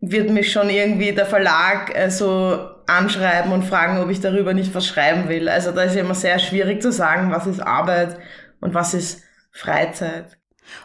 wird 0.00 0.30
mich 0.30 0.52
schon 0.52 0.70
irgendwie 0.70 1.12
der 1.12 1.26
Verlag 1.26 1.96
äh, 1.96 2.10
so 2.10 2.58
anschreiben 2.86 3.52
und 3.52 3.64
fragen, 3.64 3.98
ob 3.98 4.10
ich 4.10 4.20
darüber 4.20 4.52
nicht 4.52 4.74
was 4.74 4.86
schreiben 4.86 5.28
will. 5.28 5.48
Also 5.48 5.72
da 5.72 5.82
ist 5.82 5.94
ja 5.94 6.02
immer 6.02 6.14
sehr 6.14 6.38
schwierig 6.38 6.82
zu 6.82 6.92
sagen, 6.92 7.30
was 7.30 7.46
ist 7.46 7.60
Arbeit 7.60 8.18
und 8.60 8.74
was 8.74 8.92
ist 8.94 9.22
Freizeit. 9.50 10.36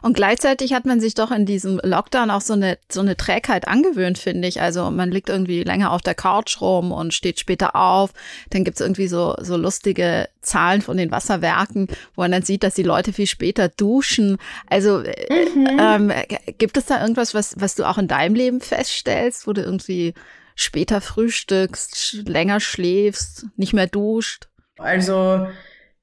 Und 0.02 0.16
gleichzeitig 0.16 0.74
hat 0.74 0.86
man 0.86 1.00
sich 1.00 1.14
doch 1.14 1.32
in 1.32 1.46
diesem 1.46 1.80
Lockdown 1.84 2.32
auch 2.32 2.42
so 2.42 2.54
eine, 2.54 2.78
so 2.92 3.00
eine 3.02 3.18
Trägheit 3.18 3.68
angewöhnt, 3.68 4.18
finde 4.18 4.48
ich. 4.48 4.62
Also 4.62 4.90
man 4.92 5.12
liegt 5.12 5.30
irgendwie 5.30 5.64
länger 5.64 5.92
auf 5.92 6.02
der 6.02 6.16
Couch 6.16 6.62
rum 6.62 6.92
und 6.92 7.14
steht 7.14 7.40
später 7.40 7.76
auf. 7.76 8.12
Dann 8.50 8.64
gibt's 8.64 8.82
irgendwie 8.82 9.08
so, 9.08 9.36
so 9.40 9.58
lustige 9.58 10.30
Zahlen 10.42 10.82
von 10.82 10.98
den 10.98 11.12
Wasserwerken, 11.12 11.88
wo 12.16 12.22
man 12.22 12.32
dann 12.32 12.44
sieht, 12.44 12.64
dass 12.64 12.76
die 12.76 12.84
Leute 12.84 13.14
viel 13.14 13.28
später 13.28 13.70
duschen. 13.70 14.38
Also 14.68 15.02
äh, 15.02 15.46
mhm. 15.56 15.78
ähm, 15.80 16.14
gibt 16.58 16.78
es 16.78 16.86
da 16.86 17.02
irgendwas, 17.02 17.34
was, 17.34 17.56
was 17.60 17.76
du 17.76 17.84
auch 17.84 17.98
in 17.98 18.08
deinem 18.08 18.36
Leben 18.36 18.62
feststellst, 18.62 19.48
wo 19.48 19.54
du 19.54 19.62
irgendwie 19.62 20.14
später 20.56 21.02
frühstückst, 21.02 22.28
länger 22.28 22.60
schläfst, 22.60 23.46
nicht 23.56 23.74
mehr 23.74 23.88
duscht? 23.88 24.48
Also 24.78 25.48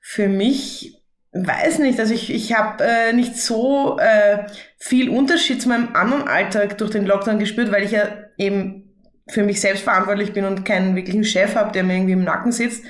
für 0.00 0.28
mich 0.28 0.94
weiß 1.32 1.80
nicht, 1.80 2.00
also 2.00 2.14
ich, 2.14 2.32
ich 2.32 2.54
habe 2.54 2.82
äh, 2.84 3.12
nicht 3.12 3.36
so 3.36 3.98
äh, 3.98 4.46
viel 4.78 5.10
Unterschied 5.10 5.60
zu 5.60 5.68
meinem 5.68 5.94
anderen 5.94 6.26
Alltag 6.26 6.78
durch 6.78 6.90
den 6.90 7.06
Lockdown 7.06 7.38
gespürt, 7.38 7.72
weil 7.72 7.84
ich 7.84 7.90
ja 7.90 8.08
eben 8.38 8.82
für 9.28 9.42
mich 9.42 9.60
selbst 9.60 9.82
verantwortlich 9.82 10.32
bin 10.32 10.44
und 10.44 10.64
keinen 10.64 10.94
wirklichen 10.96 11.24
Chef 11.24 11.56
habe, 11.56 11.72
der 11.72 11.84
mir 11.84 11.94
irgendwie 11.94 12.12
im 12.12 12.24
Nacken 12.24 12.52
sitzt. 12.52 12.84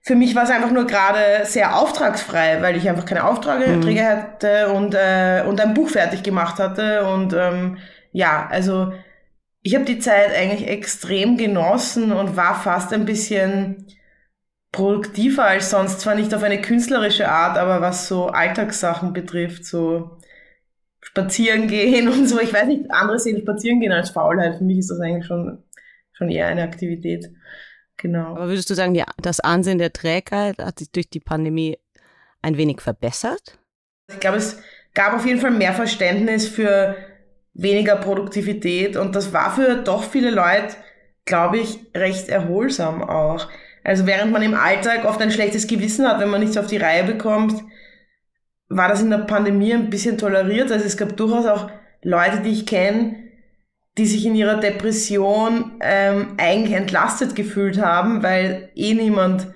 Für 0.00 0.16
mich 0.16 0.34
war 0.34 0.44
es 0.44 0.50
einfach 0.50 0.72
nur 0.72 0.86
gerade 0.86 1.44
sehr 1.44 1.76
auftragsfrei, 1.76 2.60
weil 2.62 2.76
ich 2.76 2.88
einfach 2.88 3.04
keine 3.04 3.24
Aufträge 3.24 3.76
mhm. 3.76 4.00
hatte 4.04 4.72
und, 4.72 4.94
äh, 4.94 5.44
und 5.46 5.60
ein 5.60 5.74
Buch 5.74 5.90
fertig 5.90 6.22
gemacht 6.24 6.58
hatte. 6.58 7.06
Und 7.06 7.34
ähm, 7.34 7.78
ja, 8.10 8.48
also 8.50 8.92
Ich 9.64 9.74
habe 9.76 9.84
die 9.84 10.00
Zeit 10.00 10.34
eigentlich 10.34 10.68
extrem 10.68 11.36
genossen 11.36 12.10
und 12.12 12.36
war 12.36 12.60
fast 12.60 12.92
ein 12.92 13.04
bisschen 13.04 13.86
produktiver 14.72 15.44
als 15.44 15.70
sonst. 15.70 16.00
Zwar 16.00 16.14
nicht 16.14 16.34
auf 16.34 16.42
eine 16.42 16.60
künstlerische 16.60 17.28
Art, 17.28 17.58
aber 17.58 17.80
was 17.80 18.08
so 18.08 18.26
Alltagssachen 18.26 19.12
betrifft, 19.12 19.64
so 19.64 20.18
spazieren 21.00 21.68
gehen 21.68 22.08
und 22.12 22.26
so. 22.26 22.40
Ich 22.40 22.52
weiß 22.52 22.66
nicht, 22.66 22.90
andere 22.90 23.18
sehen 23.18 23.40
spazieren 23.40 23.80
gehen 23.80 23.92
als 23.92 24.10
Faulheit. 24.10 24.56
Für 24.56 24.64
mich 24.64 24.78
ist 24.78 24.90
das 24.90 25.00
eigentlich 25.00 25.26
schon, 25.26 25.62
schon 26.12 26.30
eher 26.30 26.46
eine 26.46 26.62
Aktivität. 26.62 27.30
Genau. 27.98 28.34
Aber 28.34 28.48
würdest 28.48 28.70
du 28.70 28.74
sagen, 28.74 28.94
die, 28.94 29.04
das 29.20 29.40
Ansehen 29.40 29.78
der 29.78 29.92
Trägheit 29.92 30.58
hat 30.58 30.78
sich 30.78 30.90
durch 30.90 31.08
die 31.08 31.20
Pandemie 31.20 31.78
ein 32.40 32.56
wenig 32.56 32.80
verbessert? 32.80 33.58
Ich 34.08 34.18
glaube, 34.18 34.38
es 34.38 34.60
gab 34.94 35.14
auf 35.14 35.26
jeden 35.26 35.38
Fall 35.38 35.52
mehr 35.52 35.72
Verständnis 35.72 36.48
für 36.48 36.96
weniger 37.54 37.96
Produktivität 37.96 38.96
und 38.96 39.14
das 39.14 39.32
war 39.32 39.54
für 39.54 39.76
doch 39.76 40.02
viele 40.02 40.30
Leute, 40.30 40.74
glaube 41.24 41.58
ich, 41.58 41.78
recht 41.94 42.28
erholsam 42.28 43.02
auch. 43.02 43.48
Also 43.84 44.06
während 44.06 44.32
man 44.32 44.42
im 44.42 44.54
Alltag 44.54 45.04
oft 45.04 45.20
ein 45.20 45.30
schlechtes 45.30 45.66
Gewissen 45.66 46.06
hat, 46.06 46.20
wenn 46.20 46.30
man 46.30 46.40
nichts 46.40 46.56
auf 46.56 46.66
die 46.66 46.76
Reihe 46.76 47.04
bekommt, 47.04 47.54
war 48.68 48.88
das 48.88 49.02
in 49.02 49.10
der 49.10 49.18
Pandemie 49.18 49.74
ein 49.74 49.90
bisschen 49.90 50.18
toleriert. 50.18 50.70
Also 50.70 50.84
es 50.84 50.96
gab 50.96 51.16
durchaus 51.16 51.46
auch 51.46 51.70
Leute, 52.02 52.40
die 52.40 52.52
ich 52.52 52.66
kenne, 52.66 53.16
die 53.98 54.06
sich 54.06 54.24
in 54.24 54.34
ihrer 54.34 54.58
Depression 54.58 55.72
ähm, 55.80 56.34
eigentlich 56.38 56.76
entlastet 56.76 57.34
gefühlt 57.34 57.80
haben, 57.80 58.22
weil 58.22 58.70
eh 58.74 58.94
niemand 58.94 59.48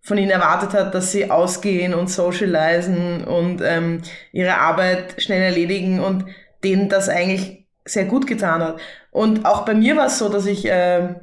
von 0.00 0.18
ihnen 0.18 0.30
erwartet 0.30 0.72
hat, 0.72 0.94
dass 0.94 1.12
sie 1.12 1.30
ausgehen 1.30 1.94
und 1.94 2.08
socialisen 2.08 3.24
und 3.24 3.60
ähm, 3.62 4.02
ihre 4.32 4.58
Arbeit 4.58 5.20
schnell 5.22 5.42
erledigen 5.42 6.00
und 6.00 6.24
denen 6.64 6.88
das 6.88 7.08
eigentlich 7.08 7.66
sehr 7.84 8.06
gut 8.06 8.26
getan 8.26 8.62
hat. 8.62 8.80
Und 9.10 9.44
auch 9.44 9.64
bei 9.64 9.74
mir 9.74 9.96
war 9.96 10.06
es 10.06 10.18
so, 10.18 10.28
dass 10.28 10.46
ich 10.46 10.64
äh, 10.68 11.14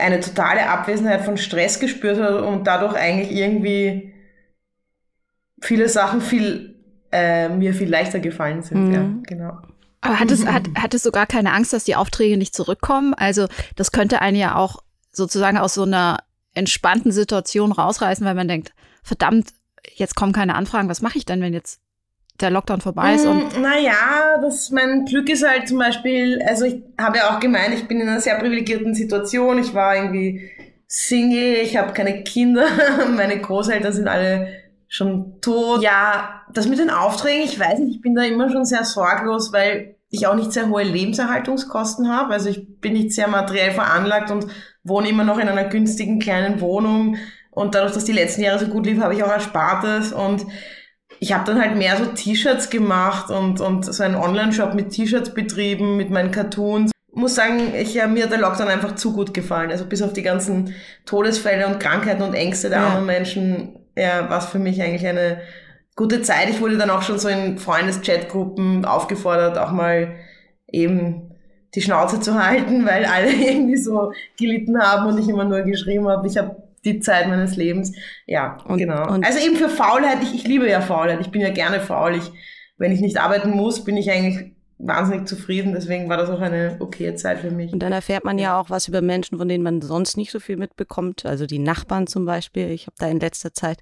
eine 0.00 0.20
totale 0.20 0.68
Abwesenheit 0.68 1.22
von 1.22 1.36
Stress 1.36 1.80
gespürt 1.80 2.20
habe 2.20 2.44
und 2.44 2.66
dadurch 2.66 2.94
eigentlich 2.94 3.30
irgendwie 3.30 4.12
viele 5.60 5.88
Sachen 5.88 6.20
viel 6.20 6.76
äh, 7.12 7.48
mir 7.48 7.74
viel 7.74 7.88
leichter 7.88 8.20
gefallen 8.20 8.62
sind. 8.62 8.88
Mhm. 8.88 8.94
Ja, 8.94 9.10
genau. 9.22 9.58
Aber 10.00 10.18
hattest, 10.18 10.46
hat, 10.46 10.64
hattest 10.76 11.04
du 11.04 11.10
gar 11.10 11.26
keine 11.26 11.52
Angst, 11.52 11.72
dass 11.72 11.84
die 11.84 11.96
Aufträge 11.96 12.36
nicht 12.36 12.54
zurückkommen? 12.54 13.12
Also 13.14 13.48
das 13.76 13.92
könnte 13.92 14.22
einen 14.22 14.36
ja 14.36 14.56
auch 14.56 14.82
sozusagen 15.12 15.58
aus 15.58 15.74
so 15.74 15.82
einer 15.82 16.18
entspannten 16.54 17.12
Situation 17.12 17.72
rausreißen, 17.72 18.24
weil 18.24 18.34
man 18.34 18.48
denkt, 18.48 18.72
verdammt, 19.02 19.50
jetzt 19.94 20.16
kommen 20.16 20.32
keine 20.32 20.54
Anfragen, 20.54 20.88
was 20.88 21.02
mache 21.02 21.18
ich 21.18 21.26
denn, 21.26 21.42
wenn 21.42 21.52
jetzt 21.52 21.80
der 22.40 22.50
Lockdown 22.50 22.80
vorbei 22.80 23.14
ist? 23.14 23.26
Und 23.26 23.58
mm, 23.58 23.62
naja, 23.62 24.38
das, 24.40 24.70
mein 24.70 25.04
Glück 25.04 25.28
ist 25.28 25.46
halt 25.46 25.68
zum 25.68 25.78
Beispiel, 25.78 26.42
also 26.46 26.64
ich 26.64 26.82
habe 26.98 27.18
ja 27.18 27.30
auch 27.30 27.40
gemeint, 27.40 27.74
ich 27.74 27.86
bin 27.86 28.00
in 28.00 28.08
einer 28.08 28.20
sehr 28.20 28.38
privilegierten 28.38 28.94
Situation. 28.94 29.58
Ich 29.58 29.74
war 29.74 29.96
irgendwie 29.96 30.50
Single, 30.86 31.58
ich 31.62 31.76
habe 31.76 31.92
keine 31.92 32.24
Kinder, 32.24 32.66
meine 33.16 33.40
Großeltern 33.40 33.92
sind 33.92 34.08
alle 34.08 34.48
schon 34.88 35.40
tot. 35.40 35.82
Ja, 35.82 36.42
das 36.52 36.66
mit 36.66 36.78
den 36.78 36.90
Aufträgen, 36.90 37.44
ich 37.44 37.58
weiß 37.58 37.78
nicht, 37.78 37.96
ich 37.96 38.02
bin 38.02 38.14
da 38.14 38.22
immer 38.22 38.50
schon 38.50 38.64
sehr 38.64 38.84
sorglos, 38.84 39.52
weil 39.52 39.94
ich 40.10 40.26
auch 40.26 40.34
nicht 40.34 40.52
sehr 40.52 40.68
hohe 40.68 40.82
Lebenserhaltungskosten 40.82 42.08
habe. 42.08 42.32
Also 42.32 42.48
ich 42.48 42.80
bin 42.80 42.94
nicht 42.94 43.12
sehr 43.12 43.28
materiell 43.28 43.70
veranlagt 43.70 44.30
und 44.30 44.46
wohne 44.82 45.08
immer 45.08 45.24
noch 45.24 45.38
in 45.38 45.48
einer 45.48 45.64
günstigen 45.64 46.18
kleinen 46.18 46.60
Wohnung. 46.60 47.16
Und 47.52 47.74
dadurch, 47.74 47.92
dass 47.92 48.04
die 48.04 48.12
letzten 48.12 48.42
Jahre 48.42 48.58
so 48.58 48.66
gut 48.66 48.86
lief, 48.86 49.00
habe 49.00 49.14
ich 49.14 49.22
auch 49.22 49.30
Erspartes 49.30 50.12
und 50.12 50.44
ich 51.22 51.34
habe 51.34 51.44
dann 51.44 51.60
halt 51.60 51.76
mehr 51.76 51.98
so 51.98 52.06
T-Shirts 52.06 52.70
gemacht 52.70 53.30
und, 53.30 53.60
und 53.60 53.84
so 53.84 54.02
einen 54.02 54.14
Online-Shop 54.14 54.72
mit 54.72 54.90
T-Shirts 54.90 55.34
betrieben, 55.34 55.98
mit 55.98 56.08
meinen 56.08 56.30
Cartoons. 56.30 56.90
Muss 57.12 57.34
sagen, 57.34 57.74
ich, 57.74 57.92
ja, 57.92 58.06
mir 58.06 58.24
hat 58.24 58.32
der 58.32 58.38
Lockdown 58.38 58.68
einfach 58.68 58.94
zu 58.94 59.12
gut 59.12 59.34
gefallen. 59.34 59.70
Also 59.70 59.84
bis 59.84 60.00
auf 60.00 60.14
die 60.14 60.22
ganzen 60.22 60.74
Todesfälle 61.04 61.66
und 61.66 61.78
Krankheiten 61.78 62.22
und 62.22 62.32
Ängste 62.32 62.70
der 62.70 62.78
ja. 62.78 62.88
armen 62.88 63.04
Menschen, 63.04 63.80
ja, 63.96 64.30
war 64.30 64.38
es 64.38 64.46
für 64.46 64.58
mich 64.58 64.80
eigentlich 64.82 65.06
eine 65.06 65.42
gute 65.94 66.22
Zeit. 66.22 66.48
Ich 66.48 66.62
wurde 66.62 66.78
dann 66.78 66.88
auch 66.88 67.02
schon 67.02 67.18
so 67.18 67.28
in 67.28 67.58
Freundes-Chatgruppen 67.58 68.86
aufgefordert, 68.86 69.58
auch 69.58 69.72
mal 69.72 70.14
eben 70.72 71.34
die 71.74 71.82
Schnauze 71.82 72.20
zu 72.20 72.42
halten, 72.42 72.86
weil 72.86 73.04
alle 73.04 73.30
irgendwie 73.32 73.76
so 73.76 74.12
gelitten 74.38 74.80
haben 74.80 75.06
und 75.06 75.18
ich 75.18 75.28
immer 75.28 75.44
nur 75.44 75.60
geschrieben 75.62 76.08
habe, 76.08 76.26
ich 76.26 76.38
habe 76.38 76.69
die 76.84 77.00
Zeit 77.00 77.28
meines 77.28 77.56
Lebens. 77.56 77.94
Ja, 78.26 78.58
und, 78.64 78.78
genau. 78.78 79.12
Und 79.12 79.24
also 79.24 79.38
eben 79.38 79.56
für 79.56 79.68
Faulheit, 79.68 80.22
ich, 80.22 80.34
ich 80.34 80.44
liebe 80.44 80.68
ja 80.68 80.80
Faulheit, 80.80 81.20
ich 81.20 81.30
bin 81.30 81.40
ja 81.40 81.50
gerne 81.50 81.80
faul. 81.80 82.14
Ich, 82.16 82.30
wenn 82.78 82.92
ich 82.92 83.00
nicht 83.00 83.18
arbeiten 83.18 83.50
muss, 83.50 83.84
bin 83.84 83.96
ich 83.96 84.10
eigentlich 84.10 84.52
wahnsinnig 84.78 85.28
zufrieden. 85.28 85.72
Deswegen 85.72 86.08
war 86.08 86.16
das 86.16 86.30
auch 86.30 86.40
eine 86.40 86.76
okaye 86.80 87.14
Zeit 87.14 87.40
für 87.40 87.50
mich. 87.50 87.72
Und 87.72 87.80
dann 87.80 87.92
erfährt 87.92 88.24
man 88.24 88.38
ja 88.38 88.58
auch 88.58 88.70
was 88.70 88.88
über 88.88 89.02
Menschen, 89.02 89.38
von 89.38 89.48
denen 89.48 89.62
man 89.62 89.82
sonst 89.82 90.16
nicht 90.16 90.30
so 90.30 90.40
viel 90.40 90.56
mitbekommt. 90.56 91.26
Also 91.26 91.46
die 91.46 91.58
Nachbarn 91.58 92.06
zum 92.06 92.24
Beispiel. 92.24 92.70
Ich 92.70 92.86
habe 92.86 92.96
da 92.98 93.08
in 93.08 93.20
letzter 93.20 93.52
Zeit 93.52 93.78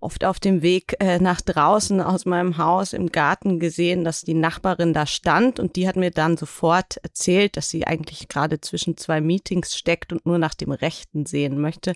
oft 0.00 0.24
auf 0.24 0.38
dem 0.38 0.62
Weg 0.62 0.96
äh, 1.00 1.18
nach 1.18 1.40
draußen 1.40 2.00
aus 2.00 2.24
meinem 2.24 2.58
Haus 2.58 2.92
im 2.92 3.10
Garten 3.10 3.58
gesehen, 3.58 4.04
dass 4.04 4.22
die 4.22 4.34
Nachbarin 4.34 4.92
da 4.92 5.06
stand 5.06 5.58
und 5.58 5.76
die 5.76 5.88
hat 5.88 5.96
mir 5.96 6.10
dann 6.10 6.36
sofort 6.36 6.98
erzählt, 7.02 7.56
dass 7.56 7.70
sie 7.70 7.86
eigentlich 7.86 8.28
gerade 8.28 8.60
zwischen 8.60 8.96
zwei 8.96 9.20
Meetings 9.20 9.76
steckt 9.76 10.12
und 10.12 10.24
nur 10.26 10.38
nach 10.38 10.54
dem 10.54 10.70
Rechten 10.70 11.26
sehen 11.26 11.60
möchte. 11.60 11.94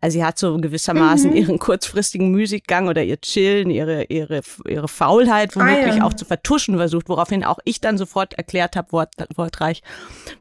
Also 0.00 0.18
sie 0.18 0.24
hat 0.24 0.38
so 0.38 0.56
gewissermaßen 0.56 1.30
mhm. 1.30 1.36
ihren 1.36 1.58
kurzfristigen 1.58 2.30
Musikgang 2.30 2.88
oder 2.88 3.02
ihr 3.02 3.20
Chillen, 3.20 3.70
ihre, 3.70 4.04
ihre, 4.04 4.40
ihre 4.66 4.88
Faulheit 4.88 5.54
womöglich 5.56 5.94
ah, 5.94 5.98
ja. 5.98 6.04
auch 6.04 6.14
zu 6.14 6.24
vertuschen 6.24 6.76
versucht, 6.76 7.08
woraufhin 7.08 7.44
auch 7.44 7.58
ich 7.64 7.80
dann 7.80 7.98
sofort 7.98 8.34
erklärt 8.34 8.76
habe, 8.76 8.92
wort, 8.92 9.14
wortreich, 9.36 9.82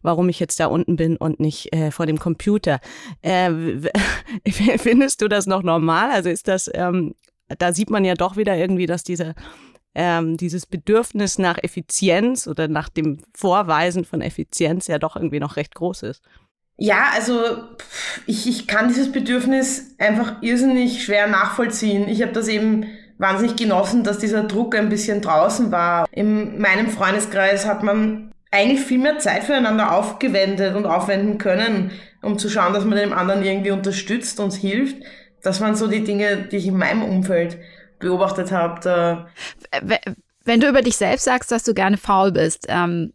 warum 0.01 0.29
ich 0.29 0.39
jetzt 0.39 0.59
da 0.59 0.67
unten 0.67 0.95
bin 0.95 1.17
und 1.17 1.39
nicht 1.39 1.73
äh, 1.73 1.91
vor 1.91 2.05
dem 2.05 2.19
Computer. 2.19 2.79
Äh, 3.21 3.51
findest 4.77 5.21
du 5.21 5.27
das 5.27 5.45
noch 5.45 5.63
normal? 5.63 6.11
Also 6.11 6.29
ist 6.29 6.47
das 6.47 6.69
ähm, 6.73 6.92
ähm, 6.93 7.15
da 7.57 7.73
sieht 7.73 7.89
man 7.89 8.05
ja 8.05 8.13
doch 8.13 8.37
wieder 8.37 8.55
irgendwie, 8.55 8.85
dass 8.85 9.03
diese 9.03 9.35
ähm, 9.95 10.37
dieses 10.37 10.65
Bedürfnis 10.65 11.37
nach 11.37 11.57
Effizienz 11.61 12.47
oder 12.47 12.67
nach 12.67 12.89
dem 12.89 13.19
Vorweisen 13.35 14.05
von 14.05 14.21
Effizienz 14.21 14.87
ja 14.87 14.97
doch 14.97 15.15
irgendwie 15.15 15.39
noch 15.39 15.55
recht 15.55 15.75
groß 15.75 16.03
ist. 16.03 16.23
Ja, 16.77 17.11
also 17.13 17.39
ich, 18.25 18.47
ich 18.47 18.67
kann 18.67 18.87
dieses 18.87 19.11
Bedürfnis 19.11 19.95
einfach 19.99 20.41
irrsinnig 20.41 21.03
schwer 21.03 21.27
nachvollziehen. 21.27 22.09
Ich 22.09 22.23
habe 22.23 22.31
das 22.31 22.47
eben 22.47 22.87
wahnsinnig 23.19 23.55
genossen, 23.55 24.03
dass 24.03 24.17
dieser 24.17 24.43
Druck 24.43 24.75
ein 24.75 24.89
bisschen 24.89 25.21
draußen 25.21 25.71
war. 25.71 26.07
In 26.11 26.59
meinem 26.59 26.89
Freundeskreis 26.89 27.67
hat 27.67 27.83
man 27.83 28.31
eigentlich 28.49 28.81
viel 28.81 28.99
mehr 28.99 29.19
Zeit 29.19 29.43
füreinander 29.43 29.95
aufgewendet 29.95 30.75
und 30.75 30.85
aufwenden 30.85 31.37
können, 31.37 31.91
um 32.21 32.39
zu 32.39 32.49
schauen, 32.49 32.73
dass 32.73 32.85
man 32.85 32.97
dem 32.97 33.13
anderen 33.13 33.43
irgendwie 33.43 33.71
unterstützt 33.71 34.39
und 34.39 34.53
hilft. 34.53 34.97
Das 35.43 35.61
waren 35.61 35.75
so 35.75 35.87
die 35.87 36.03
Dinge, 36.03 36.47
die 36.51 36.57
ich 36.57 36.67
in 36.67 36.77
meinem 36.77 37.03
Umfeld 37.03 37.57
beobachtet 37.99 38.51
habe. 38.51 39.27
Wenn 40.45 40.59
du 40.59 40.67
über 40.67 40.81
dich 40.81 40.97
selbst 40.97 41.23
sagst, 41.23 41.51
dass 41.51 41.63
du 41.63 41.73
gerne 41.73 41.95
faul 41.95 42.31
bist, 42.33 42.65
ähm, 42.67 43.11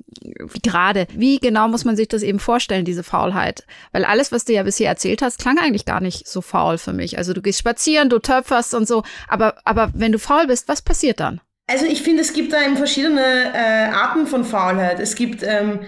gerade, 0.62 1.06
wie 1.12 1.38
genau 1.38 1.68
muss 1.68 1.85
man 1.85 1.94
sich 1.94 2.08
das 2.08 2.23
eben 2.23 2.38
vorstellen, 2.38 2.87
diese 2.87 3.02
Faulheit? 3.02 3.66
Weil 3.92 4.06
alles, 4.06 4.32
was 4.32 4.47
du 4.47 4.54
ja 4.54 4.62
bisher 4.62 4.88
erzählt 4.88 5.20
hast, 5.20 5.38
klang 5.38 5.58
eigentlich 5.58 5.85
gar 5.85 6.00
nicht 6.00 6.26
so 6.26 6.40
faul 6.40 6.78
für 6.78 6.94
mich. 6.94 7.18
Also 7.18 7.35
du 7.35 7.42
gehst 7.42 7.58
spazieren, 7.58 8.08
du 8.08 8.18
töpferst 8.18 8.75
und 8.75 8.88
so, 8.88 9.02
aber, 9.26 9.56
aber 9.64 9.90
wenn 9.94 10.12
du 10.12 10.18
faul 10.18 10.47
bist, 10.47 10.68
was 10.68 10.80
passiert 10.80 11.20
dann? 11.20 11.40
Also 11.66 11.85
ich 11.85 12.00
finde, 12.00 12.23
es 12.23 12.32
gibt 12.32 12.54
da 12.54 12.62
eben 12.62 12.78
verschiedene 12.78 13.52
äh, 13.54 13.90
Arten 13.92 14.26
von 14.26 14.42
Faulheit. 14.44 14.99
Es 14.99 15.14
gibt 15.14 15.42
ähm, 15.42 15.80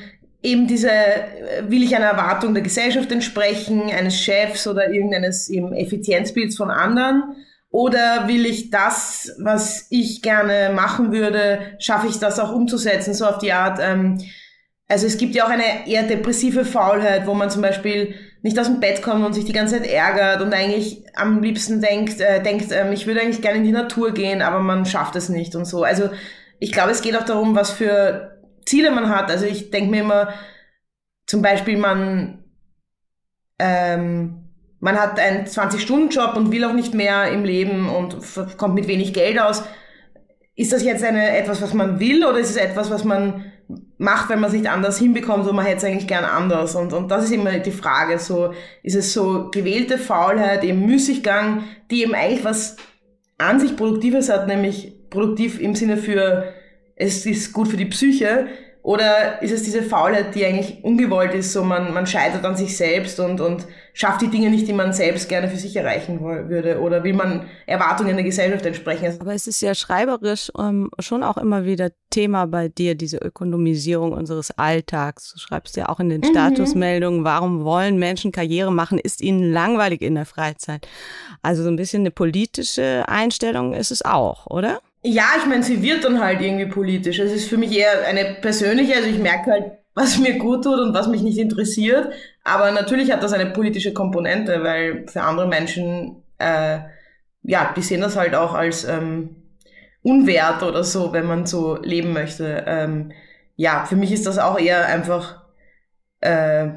eben 0.43 0.67
diese, 0.67 0.91
äh, 0.91 1.69
will 1.69 1.83
ich 1.83 1.95
einer 1.95 2.07
Erwartung 2.07 2.55
der 2.55 2.63
Gesellschaft 2.63 3.11
entsprechen, 3.13 3.91
eines 3.91 4.19
Chefs 4.19 4.67
oder 4.67 4.91
irgendeines 4.91 5.49
eben 5.49 5.73
Effizienzbilds 5.73 6.57
von 6.57 6.71
anderen? 6.71 7.37
Oder 7.71 8.27
will 8.27 8.47
ich 8.47 8.71
das, 8.71 9.33
was 9.39 9.87
ich 9.91 10.23
gerne 10.23 10.73
machen 10.75 11.13
würde, 11.13 11.61
schaffe 11.79 12.09
ich 12.09 12.19
das 12.19 12.41
auch 12.41 12.53
umzusetzen, 12.53 13.15
so 13.15 13.27
auf 13.27 13.39
die 13.39 13.53
Art, 13.53 13.79
ähm, 13.81 14.19
also 14.89 15.07
es 15.07 15.19
gibt 15.19 15.37
ja 15.37 15.45
auch 15.45 15.51
eine 15.51 15.87
eher 15.87 16.03
depressive 16.03 16.65
Faulheit, 16.65 17.25
wo 17.25 17.35
man 17.35 17.49
zum 17.49 17.63
Beispiel 17.63 18.15
nicht 18.43 18.59
aus 18.59 18.67
dem 18.67 18.81
Bett 18.81 19.03
kommt 19.03 19.25
und 19.25 19.35
sich 19.35 19.45
die 19.45 19.53
ganze 19.53 19.77
Zeit 19.77 19.89
ärgert 19.89 20.43
und 20.43 20.53
eigentlich 20.53 21.05
am 21.15 21.43
liebsten 21.43 21.81
denkt, 21.81 22.21
äh, 22.21 22.43
denkt, 22.43 22.73
ähm, 22.73 22.91
ich 22.93 23.07
würde 23.07 23.21
eigentlich 23.21 23.43
gerne 23.43 23.59
in 23.59 23.65
die 23.65 23.73
Natur 23.73 24.13
gehen, 24.13 24.43
aber 24.43 24.59
man 24.59 24.87
schafft 24.87 25.15
es 25.15 25.29
nicht 25.29 25.55
und 25.55 25.65
so. 25.65 25.85
Also 25.85 26.11
ich 26.59 26.73
glaube, 26.73 26.91
es 26.91 27.03
geht 27.03 27.17
auch 27.17 27.25
darum, 27.25 27.55
was 27.55 27.71
für 27.71 28.40
Ziele 28.71 28.93
man 28.93 29.09
hat. 29.09 29.31
Also 29.31 29.47
ich 29.47 29.71
denke 29.71 29.91
mir 29.91 30.01
immer, 30.01 30.29
zum 31.27 31.43
Beispiel 31.43 31.77
man, 31.77 32.45
ähm, 33.59 34.49
man 34.79 34.99
hat 34.99 35.19
einen 35.19 35.47
20-Stunden-Job 35.47 36.37
und 36.37 36.53
will 36.53 36.65
auch 36.65 36.73
nicht 36.73 36.95
mehr 36.95 37.31
im 37.33 37.45
Leben 37.45 37.89
und 37.89 38.17
kommt 38.57 38.75
mit 38.75 38.87
wenig 38.87 39.13
Geld 39.13 39.41
aus. 39.41 39.65
Ist 40.55 40.73
das 40.73 40.85
jetzt 40.85 41.03
eine, 41.03 41.37
etwas, 41.37 41.61
was 41.63 41.75
man 41.75 41.99
will 41.99 42.25
oder 42.25 42.39
ist 42.39 42.51
es 42.51 42.57
etwas, 42.57 42.91
was 42.91 43.05
man 43.05 43.45
macht, 43.99 44.31
wenn 44.31 44.41
man 44.41 44.51
es 44.51 44.57
nicht 44.57 44.71
anders 44.71 44.99
hinbekommt 44.99 45.47
und 45.47 45.57
man 45.57 45.65
hätte 45.65 45.79
es 45.79 45.85
eigentlich 45.85 46.07
gern 46.07 46.25
anders? 46.25 46.77
Und, 46.77 46.93
und 46.93 47.11
das 47.11 47.25
ist 47.25 47.33
immer 47.33 47.59
die 47.59 47.71
Frage. 47.73 48.19
So, 48.19 48.55
ist 48.83 48.97
es 48.97 49.13
so 49.13 49.51
gewählte 49.51 49.99
Faulheit, 49.99 50.63
eben 50.65 50.87
Müßiggang, 50.87 51.65
die 51.91 52.03
eben 52.03 52.15
eigentlich 52.15 52.45
was 52.45 52.77
an 53.37 53.59
sich 53.59 53.77
Produktives 53.77 54.29
hat, 54.29 54.47
nämlich 54.47 54.93
produktiv 55.11 55.61
im 55.61 55.75
Sinne 55.75 55.97
für 55.97 56.55
es 57.01 57.25
ist 57.27 57.53
gut 57.53 57.69
für 57.69 57.77
die 57.77 57.87
Psyche, 57.87 58.49
Oder 58.83 59.43
ist 59.43 59.53
es 59.53 59.63
diese 59.63 59.83
Faulheit, 59.83 60.35
die 60.35 60.45
eigentlich 60.45 60.83
ungewollt 60.83 61.35
ist, 61.35 61.53
so 61.53 61.63
man, 61.63 61.93
man 61.93 62.07
scheitert 62.07 62.47
an 62.47 62.57
sich 62.57 62.79
selbst 62.79 63.21
und, 63.21 63.39
und 63.39 63.67
schafft 63.93 64.23
die 64.23 64.29
Dinge 64.29 64.49
nicht, 64.49 64.67
die 64.67 64.73
man 64.73 64.95
selbst 64.95 65.29
gerne 65.29 65.49
für 65.49 65.59
sich 65.59 65.77
erreichen 65.77 66.21
würde? 66.21 66.81
Oder 66.81 67.05
will 67.05 67.13
man 67.13 67.45
Erwartungen 67.67 68.17
der 68.17 68.25
Gesellschaft 68.25 68.65
entsprechen? 68.65 69.19
Aber 69.21 69.35
es 69.35 69.47
ist 69.47 69.61
ja 69.61 69.75
schreiberisch 69.75 70.51
ähm, 70.59 70.91
schon 70.99 71.23
auch 71.23 71.37
immer 71.37 71.67
wieder 71.67 71.91
Thema 72.09 72.47
bei 72.47 72.69
dir, 72.69 72.95
diese 72.95 73.19
Ökonomisierung 73.19 74.13
unseres 74.13 74.51
Alltags. 74.53 75.35
Du 75.35 75.39
schreibst 75.39 75.77
ja 75.77 75.91
auch 75.91 76.01
in 76.01 76.09
den 76.09 76.23
mhm. 76.23 76.31
Statusmeldungen, 76.31 77.23
warum 77.23 77.65
wollen 77.65 77.99
Menschen 77.99 78.33
Karriere 78.33 78.73
machen? 78.73 78.99
Ist 78.99 79.21
ihnen 79.21 79.53
langweilig 79.53 80.01
in 80.01 80.15
der 80.15 80.25
Freizeit? 80.25 80.89
Also 81.43 81.63
so 81.65 81.69
ein 81.69 81.77
bisschen 81.77 82.01
eine 82.01 82.13
politische 82.13 83.05
Einstellung 83.07 83.75
ist 83.75 83.91
es 83.91 84.03
auch, 84.03 84.47
oder? 84.47 84.81
Ja, 85.03 85.25
ich 85.39 85.47
meine, 85.47 85.63
sie 85.63 85.83
wird 85.83 86.05
dann 86.05 86.21
halt 86.21 86.41
irgendwie 86.43 86.67
politisch. 86.67 87.19
Es 87.19 87.33
ist 87.33 87.49
für 87.49 87.57
mich 87.57 87.73
eher 87.77 88.07
eine 88.07 88.37
persönliche, 88.41 88.97
also 88.97 89.09
ich 89.09 89.19
merke 89.19 89.51
halt, 89.51 89.73
was 89.95 90.19
mir 90.19 90.39
gut 90.39 90.63
tut 90.65 90.79
und 90.79 90.93
was 90.95 91.09
mich 91.09 91.23
nicht 91.23 91.39
interessiert. 91.39 92.13
Aber 92.45 92.71
natürlich 92.71 93.11
hat 93.11 93.23
das 93.23 93.33
eine 93.33 93.47
politische 93.51 93.95
Komponente, 93.95 94.63
weil 94.63 95.07
für 95.09 95.23
andere 95.23 95.49
Menschen, 95.49 96.23
äh, 96.39 96.81
ja, 97.43 97.73
die 97.75 97.83
sehen 97.83 98.03
das 98.03 98.17
halt 98.17 98.35
auch 98.35 98.53
als 98.55 98.85
ähm, 98.85 99.37
unwert 100.03 100.63
oder 100.63 100.85
so, 100.85 101.13
wenn 101.13 101.27
man 101.27 101.47
so 101.47 101.77
leben 101.83 102.13
möchte. 102.13 102.65
Ähm, 102.67 103.13
ja, 103.57 103.85
für 103.87 103.97
mich 103.97 104.13
ist 104.13 104.27
das 104.27 104.39
auch 104.39 104.59
eher 104.59 104.87
einfach, 104.87 105.43
äh, 106.21 106.69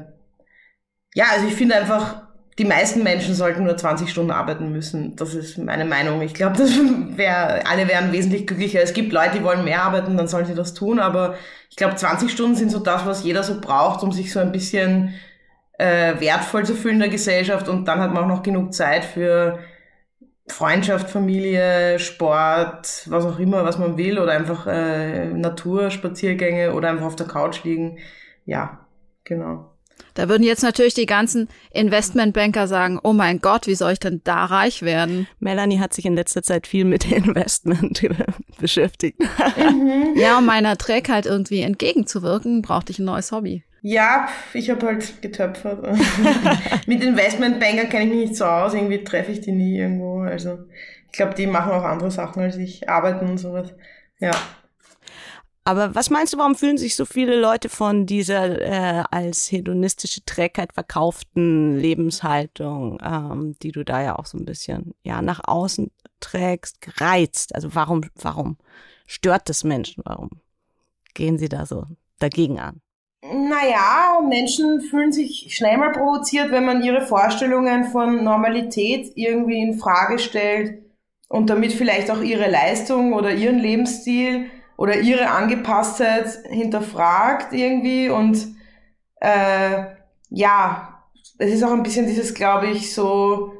ja, 1.14 1.24
also 1.32 1.46
ich 1.46 1.54
finde 1.54 1.76
einfach, 1.76 2.23
die 2.58 2.64
meisten 2.64 3.02
Menschen 3.02 3.34
sollten 3.34 3.64
nur 3.64 3.76
20 3.76 4.08
Stunden 4.08 4.30
arbeiten 4.30 4.70
müssen. 4.70 5.16
Das 5.16 5.34
ist 5.34 5.58
meine 5.58 5.84
Meinung. 5.84 6.22
Ich 6.22 6.34
glaube, 6.34 6.56
das 6.56 6.70
wär, 7.16 7.68
alle 7.68 7.88
wären 7.88 8.12
wesentlich 8.12 8.46
glücklicher. 8.46 8.80
Es 8.80 8.92
gibt 8.92 9.12
Leute, 9.12 9.38
die 9.38 9.44
wollen 9.44 9.64
mehr 9.64 9.82
arbeiten, 9.82 10.16
dann 10.16 10.28
sollen 10.28 10.46
sie 10.46 10.54
das 10.54 10.72
tun. 10.74 11.00
Aber 11.00 11.34
ich 11.68 11.76
glaube, 11.76 11.96
20 11.96 12.30
Stunden 12.30 12.54
sind 12.54 12.70
so 12.70 12.78
das, 12.78 13.06
was 13.06 13.24
jeder 13.24 13.42
so 13.42 13.60
braucht, 13.60 14.04
um 14.04 14.12
sich 14.12 14.32
so 14.32 14.38
ein 14.38 14.52
bisschen 14.52 15.14
äh, 15.78 16.20
wertvoll 16.20 16.64
zu 16.64 16.74
fühlen 16.74 16.94
in 16.94 17.00
der 17.00 17.08
Gesellschaft. 17.08 17.68
Und 17.68 17.88
dann 17.88 18.00
hat 18.00 18.12
man 18.12 18.24
auch 18.24 18.28
noch 18.28 18.42
genug 18.44 18.72
Zeit 18.72 19.04
für 19.04 19.58
Freundschaft, 20.46 21.10
Familie, 21.10 21.98
Sport, 21.98 23.06
was 23.06 23.24
auch 23.26 23.40
immer, 23.40 23.64
was 23.64 23.78
man 23.78 23.96
will. 23.96 24.16
Oder 24.20 24.30
einfach 24.30 24.68
äh, 24.68 25.26
Natur, 25.26 25.90
Spaziergänge 25.90 26.72
oder 26.72 26.90
einfach 26.90 27.06
auf 27.06 27.16
der 27.16 27.26
Couch 27.26 27.64
liegen. 27.64 27.98
Ja, 28.44 28.86
genau. 29.24 29.73
Da 30.14 30.28
würden 30.28 30.44
jetzt 30.44 30.62
natürlich 30.62 30.94
die 30.94 31.06
ganzen 31.06 31.48
Investmentbanker 31.72 32.68
sagen, 32.68 33.00
oh 33.02 33.12
mein 33.12 33.40
Gott, 33.40 33.66
wie 33.66 33.74
soll 33.74 33.92
ich 33.92 33.98
denn 33.98 34.20
da 34.24 34.44
reich 34.44 34.82
werden? 34.82 35.26
Melanie 35.40 35.80
hat 35.80 35.92
sich 35.92 36.06
in 36.06 36.14
letzter 36.14 36.42
Zeit 36.42 36.66
viel 36.66 36.84
mit 36.84 37.10
Investment 37.10 38.00
beschäftigt. 38.60 39.20
Mhm. 39.56 40.14
Ja, 40.16 40.38
um 40.38 40.46
meiner 40.46 40.76
Trägheit 40.76 41.26
irgendwie 41.26 41.62
entgegenzuwirken, 41.62 42.62
brauchte 42.62 42.92
ich 42.92 43.00
ein 43.00 43.06
neues 43.06 43.32
Hobby. 43.32 43.64
Ja, 43.82 44.28
ich 44.54 44.70
habe 44.70 44.86
halt 44.86 45.20
getöpfert. 45.20 45.84
mit 46.86 47.02
Investmentbankern 47.02 47.88
kenne 47.90 48.04
ich 48.04 48.10
mich 48.10 48.28
nicht 48.30 48.36
so 48.36 48.46
aus, 48.46 48.72
irgendwie 48.72 49.04
treffe 49.04 49.32
ich 49.32 49.40
die 49.40 49.52
nie 49.52 49.76
irgendwo. 49.76 50.20
Also 50.20 50.58
ich 51.10 51.12
glaube, 51.12 51.34
die 51.34 51.46
machen 51.46 51.72
auch 51.72 51.84
andere 51.84 52.10
Sachen 52.10 52.42
als 52.42 52.56
ich, 52.56 52.88
arbeiten 52.88 53.28
und 53.28 53.38
sowas. 53.38 53.74
Ja. 54.20 54.30
Aber 55.66 55.94
was 55.94 56.10
meinst 56.10 56.34
du, 56.34 56.38
warum 56.38 56.54
fühlen 56.54 56.76
sich 56.76 56.94
so 56.94 57.06
viele 57.06 57.40
Leute 57.40 57.70
von 57.70 58.04
dieser 58.04 58.60
äh, 58.60 59.04
als 59.10 59.50
hedonistische 59.50 60.22
Trägheit 60.24 60.74
verkauften 60.74 61.78
Lebenshaltung, 61.78 63.00
ähm, 63.02 63.56
die 63.62 63.72
du 63.72 63.82
da 63.82 64.02
ja 64.02 64.18
auch 64.18 64.26
so 64.26 64.36
ein 64.36 64.44
bisschen 64.44 64.94
ja 65.02 65.22
nach 65.22 65.40
außen 65.42 65.90
trägst, 66.20 66.82
gereizt? 66.82 67.54
Also 67.54 67.74
warum, 67.74 68.02
warum 68.16 68.58
stört 69.06 69.48
das 69.48 69.64
Menschen? 69.64 70.02
Warum 70.04 70.30
gehen 71.14 71.38
sie 71.38 71.48
da 71.48 71.64
so 71.64 71.84
dagegen 72.18 72.60
an? 72.60 72.82
Naja, 73.22 74.20
Menschen 74.28 74.82
fühlen 74.82 75.12
sich 75.12 75.54
schnell 75.56 75.78
mal 75.78 75.92
provoziert, 75.92 76.50
wenn 76.50 76.66
man 76.66 76.82
ihre 76.82 77.00
Vorstellungen 77.00 77.84
von 77.84 78.22
Normalität 78.22 79.12
irgendwie 79.14 79.62
in 79.62 79.78
Frage 79.78 80.18
stellt 80.18 80.82
und 81.28 81.48
damit 81.48 81.72
vielleicht 81.72 82.10
auch 82.10 82.20
ihre 82.20 82.50
Leistung 82.50 83.14
oder 83.14 83.32
ihren 83.32 83.58
Lebensstil 83.58 84.50
oder 84.76 84.98
ihre 84.98 85.30
Angepasstheit 85.30 86.26
hinterfragt 86.48 87.52
irgendwie 87.52 88.08
und 88.10 88.54
äh, 89.20 89.84
ja, 90.30 91.00
es 91.38 91.52
ist 91.52 91.62
auch 91.62 91.72
ein 91.72 91.82
bisschen 91.82 92.06
dieses, 92.06 92.34
glaube 92.34 92.66
ich, 92.66 92.94
so, 92.94 93.54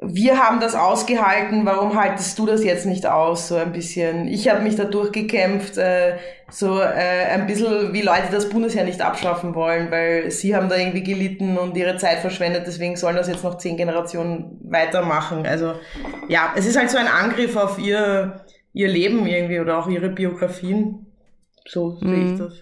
wir 0.00 0.38
haben 0.38 0.60
das 0.60 0.74
ausgehalten, 0.74 1.64
warum 1.64 1.98
haltest 1.98 2.38
du 2.38 2.44
das 2.44 2.62
jetzt 2.62 2.84
nicht 2.84 3.06
aus? 3.06 3.48
So 3.48 3.56
ein 3.56 3.72
bisschen. 3.72 4.28
Ich 4.28 4.48
habe 4.48 4.60
mich 4.60 4.76
da 4.76 4.84
durchgekämpft, 4.84 5.78
äh, 5.78 6.18
so 6.50 6.80
äh, 6.80 7.24
ein 7.32 7.46
bisschen 7.46 7.92
wie 7.94 8.02
Leute 8.02 8.28
das 8.30 8.48
Bundesheer 8.50 8.84
nicht 8.84 9.00
abschaffen 9.00 9.54
wollen, 9.54 9.90
weil 9.90 10.30
sie 10.30 10.54
haben 10.54 10.68
da 10.68 10.76
irgendwie 10.76 11.02
gelitten 11.02 11.56
und 11.56 11.76
ihre 11.76 11.96
Zeit 11.96 12.18
verschwendet, 12.18 12.64
deswegen 12.66 12.96
sollen 12.96 13.16
das 13.16 13.28
jetzt 13.28 13.42
noch 13.42 13.56
zehn 13.56 13.76
Generationen 13.76 14.60
weitermachen. 14.64 15.46
Also 15.46 15.74
ja, 16.28 16.52
es 16.56 16.66
ist 16.66 16.76
halt 16.78 16.90
so 16.90 16.98
ein 16.98 17.08
Angriff 17.08 17.56
auf 17.56 17.78
ihr 17.78 18.44
ihr 18.76 18.88
Leben 18.88 19.26
irgendwie 19.26 19.58
oder 19.58 19.78
auch 19.78 19.88
ihre 19.88 20.10
Biografien. 20.10 21.06
So 21.66 21.96
sehe 21.96 22.14
ich 22.14 22.32
mhm. 22.32 22.38
das. 22.38 22.52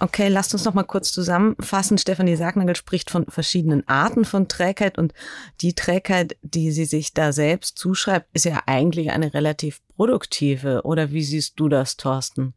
Okay, 0.00 0.28
lasst 0.28 0.52
uns 0.52 0.64
noch 0.64 0.74
mal 0.74 0.82
kurz 0.82 1.12
zusammenfassen. 1.12 1.98
Stefanie 1.98 2.34
Sagnagel 2.34 2.74
spricht 2.74 3.10
von 3.10 3.26
verschiedenen 3.26 3.86
Arten 3.86 4.24
von 4.24 4.48
Trägheit 4.48 4.98
und 4.98 5.12
die 5.60 5.74
Trägheit, 5.74 6.36
die 6.42 6.72
sie 6.72 6.86
sich 6.86 7.14
da 7.14 7.32
selbst 7.32 7.78
zuschreibt, 7.78 8.26
ist 8.32 8.46
ja 8.46 8.62
eigentlich 8.66 9.10
eine 9.12 9.32
relativ 9.32 9.80
produktive. 9.96 10.82
Oder 10.84 11.12
wie 11.12 11.22
siehst 11.22 11.60
du 11.60 11.68
das, 11.68 11.96
Thorsten? 11.96 12.54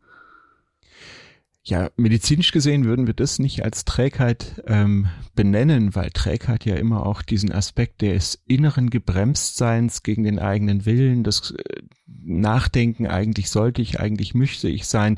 Ja, 1.65 1.89
medizinisch 1.95 2.51
gesehen 2.51 2.83
würden 2.83 3.07
wir 3.07 3.13
das 3.13 3.39
nicht 3.39 3.63
als 3.63 3.85
Trägheit 3.85 4.61
ähm, 4.67 5.07
benennen, 5.33 5.95
weil 5.95 6.09
Trägheit 6.09 6.65
ja 6.65 6.75
immer 6.75 7.05
auch 7.05 7.21
diesen 7.21 7.53
Aspekt 7.53 8.01
des 8.01 8.43
inneren 8.45 8.89
Gebremstseins 8.89 10.03
gegen 10.03 10.25
den 10.25 10.39
eigenen 10.39 10.85
Willen, 10.85 11.23
das 11.23 11.51
äh, 11.51 11.81
Nachdenken, 12.05 13.07
eigentlich 13.07 13.49
sollte 13.49 13.81
ich, 13.81 14.01
eigentlich 14.01 14.33
möchte 14.33 14.67
ich 14.67 14.87
sein, 14.87 15.17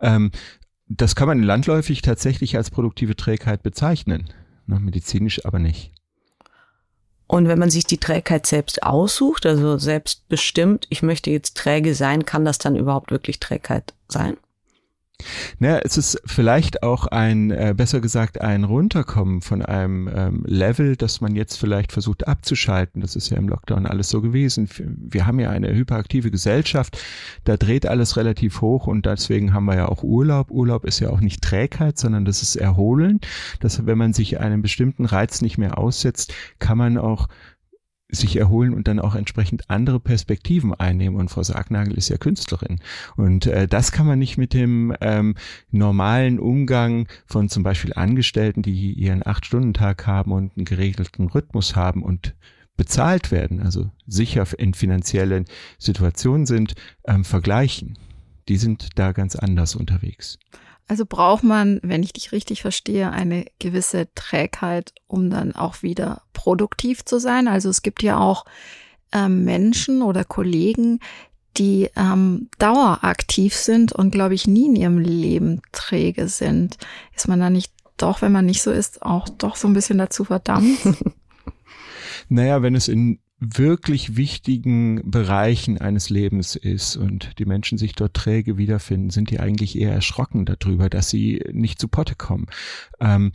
ähm, 0.00 0.32
das 0.88 1.14
kann 1.14 1.28
man 1.28 1.42
landläufig 1.42 2.02
tatsächlich 2.02 2.56
als 2.56 2.70
produktive 2.70 3.14
Trägheit 3.14 3.62
bezeichnen, 3.62 4.30
ne, 4.66 4.80
medizinisch 4.80 5.44
aber 5.44 5.60
nicht. 5.60 5.92
Und 7.28 7.46
wenn 7.46 7.58
man 7.60 7.70
sich 7.70 7.84
die 7.84 7.98
Trägheit 7.98 8.46
selbst 8.46 8.82
aussucht, 8.82 9.46
also 9.46 9.78
selbst 9.78 10.28
bestimmt, 10.28 10.86
ich 10.90 11.02
möchte 11.02 11.30
jetzt 11.30 11.56
träge 11.56 11.94
sein, 11.94 12.24
kann 12.24 12.44
das 12.44 12.58
dann 12.58 12.76
überhaupt 12.76 13.12
wirklich 13.12 13.38
Trägheit 13.38 13.94
sein? 14.08 14.36
Naja, 15.58 15.80
es 15.82 15.96
ist 15.96 16.20
vielleicht 16.26 16.82
auch 16.82 17.06
ein, 17.06 17.50
äh, 17.50 17.74
besser 17.76 18.00
gesagt, 18.00 18.40
ein 18.40 18.64
Runterkommen 18.64 19.40
von 19.40 19.62
einem 19.62 20.08
ähm, 20.14 20.44
Level, 20.46 20.96
das 20.96 21.20
man 21.20 21.34
jetzt 21.34 21.56
vielleicht 21.56 21.92
versucht 21.92 22.28
abzuschalten. 22.28 23.00
Das 23.00 23.16
ist 23.16 23.30
ja 23.30 23.38
im 23.38 23.48
Lockdown 23.48 23.86
alles 23.86 24.10
so 24.10 24.20
gewesen. 24.20 24.68
Wir 24.78 25.26
haben 25.26 25.40
ja 25.40 25.50
eine 25.50 25.74
hyperaktive 25.74 26.30
Gesellschaft, 26.30 26.98
da 27.44 27.56
dreht 27.56 27.86
alles 27.86 28.16
relativ 28.16 28.60
hoch 28.60 28.86
und 28.86 29.06
deswegen 29.06 29.54
haben 29.54 29.64
wir 29.64 29.76
ja 29.76 29.88
auch 29.88 30.02
Urlaub. 30.02 30.50
Urlaub 30.50 30.84
ist 30.84 31.00
ja 31.00 31.10
auch 31.10 31.20
nicht 31.20 31.42
Trägheit, 31.42 31.98
sondern 31.98 32.24
das 32.24 32.42
ist 32.42 32.56
Erholen. 32.56 33.20
Dass 33.60 33.86
wenn 33.86 33.98
man 33.98 34.12
sich 34.12 34.38
einem 34.40 34.62
bestimmten 34.62 35.06
Reiz 35.06 35.40
nicht 35.40 35.56
mehr 35.56 35.78
aussetzt, 35.78 36.34
kann 36.58 36.76
man 36.76 36.98
auch 36.98 37.28
sich 38.08 38.36
erholen 38.36 38.72
und 38.72 38.86
dann 38.88 39.00
auch 39.00 39.14
entsprechend 39.14 39.68
andere 39.68 39.98
Perspektiven 40.00 40.74
einnehmen. 40.74 41.18
Und 41.18 41.28
Frau 41.28 41.42
Sargnagel 41.42 41.94
ist 41.94 42.08
ja 42.08 42.18
Künstlerin. 42.18 42.78
Und 43.16 43.46
äh, 43.46 43.66
das 43.66 43.92
kann 43.92 44.06
man 44.06 44.18
nicht 44.18 44.38
mit 44.38 44.54
dem 44.54 44.94
ähm, 45.00 45.34
normalen 45.70 46.38
Umgang 46.38 47.08
von 47.26 47.48
zum 47.48 47.62
Beispiel 47.62 47.92
Angestellten, 47.94 48.62
die 48.62 48.92
ihren 48.92 49.26
Acht-Stunden-Tag 49.26 50.06
haben 50.06 50.32
und 50.32 50.56
einen 50.56 50.64
geregelten 50.64 51.28
Rhythmus 51.28 51.74
haben 51.74 52.02
und 52.02 52.34
bezahlt 52.76 53.30
werden, 53.30 53.60
also 53.62 53.90
sicher 54.06 54.46
in 54.58 54.74
finanziellen 54.74 55.46
Situationen 55.78 56.46
sind, 56.46 56.74
ähm, 57.06 57.24
vergleichen. 57.24 57.98
Die 58.48 58.58
sind 58.58 58.98
da 58.98 59.12
ganz 59.12 59.34
anders 59.34 59.74
unterwegs. 59.74 60.38
Also 60.88 61.04
braucht 61.04 61.42
man, 61.42 61.80
wenn 61.82 62.02
ich 62.02 62.12
dich 62.12 62.30
richtig 62.32 62.62
verstehe, 62.62 63.10
eine 63.10 63.46
gewisse 63.58 64.08
Trägheit, 64.14 64.92
um 65.08 65.30
dann 65.30 65.54
auch 65.54 65.82
wieder 65.82 66.22
produktiv 66.32 67.04
zu 67.04 67.18
sein. 67.18 67.48
Also 67.48 67.68
es 67.68 67.82
gibt 67.82 68.02
ja 68.02 68.18
auch 68.18 68.44
ähm, 69.12 69.44
Menschen 69.44 70.02
oder 70.02 70.24
Kollegen, 70.24 71.00
die 71.56 71.90
ähm, 71.96 72.48
daueraktiv 72.58 73.54
sind 73.54 73.92
und, 73.92 74.10
glaube 74.10 74.34
ich, 74.34 74.46
nie 74.46 74.66
in 74.66 74.76
ihrem 74.76 74.98
Leben 74.98 75.62
träge 75.72 76.28
sind. 76.28 76.76
Ist 77.14 77.28
man 77.28 77.40
da 77.40 77.50
nicht 77.50 77.72
doch, 77.96 78.22
wenn 78.22 78.32
man 78.32 78.46
nicht 78.46 78.62
so 78.62 78.70
ist, 78.70 79.02
auch 79.02 79.28
doch 79.28 79.56
so 79.56 79.66
ein 79.66 79.74
bisschen 79.74 79.98
dazu 79.98 80.24
verdammt? 80.24 80.78
naja, 82.28 82.62
wenn 82.62 82.74
es 82.74 82.88
in 82.88 83.18
wirklich 83.38 84.16
wichtigen 84.16 85.10
Bereichen 85.10 85.78
eines 85.78 86.08
Lebens 86.08 86.56
ist 86.56 86.96
und 86.96 87.38
die 87.38 87.44
Menschen 87.44 87.76
sich 87.76 87.94
dort 87.94 88.14
träge 88.14 88.56
wiederfinden, 88.56 89.10
sind 89.10 89.30
die 89.30 89.40
eigentlich 89.40 89.78
eher 89.78 89.92
erschrocken 89.92 90.46
darüber, 90.46 90.88
dass 90.88 91.10
sie 91.10 91.44
nicht 91.52 91.78
zu 91.78 91.88
Potte 91.88 92.14
kommen. 92.14 92.46
Ähm, 92.98 93.32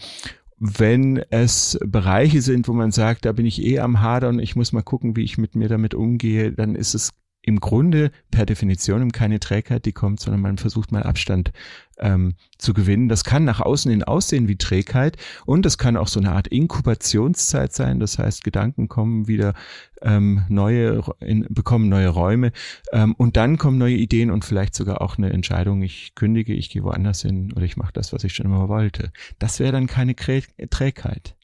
wenn 0.58 1.18
es 1.30 1.80
Bereiche 1.84 2.42
sind, 2.42 2.68
wo 2.68 2.74
man 2.74 2.92
sagt, 2.92 3.26
da 3.26 3.32
bin 3.32 3.46
ich 3.46 3.64
eh 3.64 3.80
am 3.80 4.02
Hadern, 4.02 4.40
ich 4.40 4.56
muss 4.56 4.74
mal 4.74 4.84
gucken, 4.84 5.16
wie 5.16 5.24
ich 5.24 5.38
mit 5.38 5.56
mir 5.56 5.70
damit 5.70 5.94
umgehe, 5.94 6.52
dann 6.52 6.76
ist 6.76 6.94
es 6.94 7.12
im 7.44 7.60
Grunde 7.60 8.12
per 8.30 8.46
Definition 8.46 9.12
keine 9.12 9.40
Trägheit, 9.40 9.86
die 9.86 9.94
kommt, 9.94 10.20
sondern 10.20 10.42
man 10.42 10.58
versucht 10.58 10.92
mal 10.92 11.04
Abstand 11.04 11.52
ähm, 11.98 12.36
zu 12.58 12.74
gewinnen. 12.74 13.10
Das 13.10 13.24
kann 13.24 13.44
nach 13.44 13.60
außen 13.62 13.90
hin 13.90 14.04
aussehen 14.04 14.48
wie 14.48 14.58
Trägheit 14.58 15.18
und 15.46 15.66
das 15.66 15.78
kann 15.78 15.98
auch 15.98 16.08
so 16.08 16.20
eine 16.20 16.34
Art 16.34 16.48
Inkubationszeit 16.48 17.74
sein. 17.74 18.00
Das 18.00 18.20
heißt, 18.20 18.44
Gedanken 18.44 18.90
kommen 18.90 19.28
wieder 19.28 19.54
ähm, 20.02 20.46
neue, 20.50 21.04
in, 21.20 21.46
bekommen 21.50 21.90
neue 21.90 22.10
Räume 22.10 22.52
ähm, 22.92 23.16
und 23.18 23.38
dann 23.38 23.58
kommen 23.58 23.78
neue 23.78 23.96
Ideen 23.96 24.30
und 24.30 24.46
vielleicht 24.46 24.76
sogar 24.76 25.02
auch 25.02 25.18
eine 25.18 25.32
Entscheidung, 25.32 25.82
ich 25.82 26.14
kündige, 26.16 26.54
ich 26.54 26.70
gehe 26.70 26.84
woanders 26.84 27.22
hin 27.22 27.54
oder 27.56 27.66
ich 27.66 27.78
mache 27.78 27.94
das, 27.94 28.14
was 28.14 28.24
ich 28.24 28.34
schon 28.34 28.46
immer 28.46 28.70
wollte. 28.70 29.12
Das 29.40 29.60
wäre 29.60 29.72
dann 29.72 29.88
keine 29.88 30.16
Trägheit. 30.16 31.36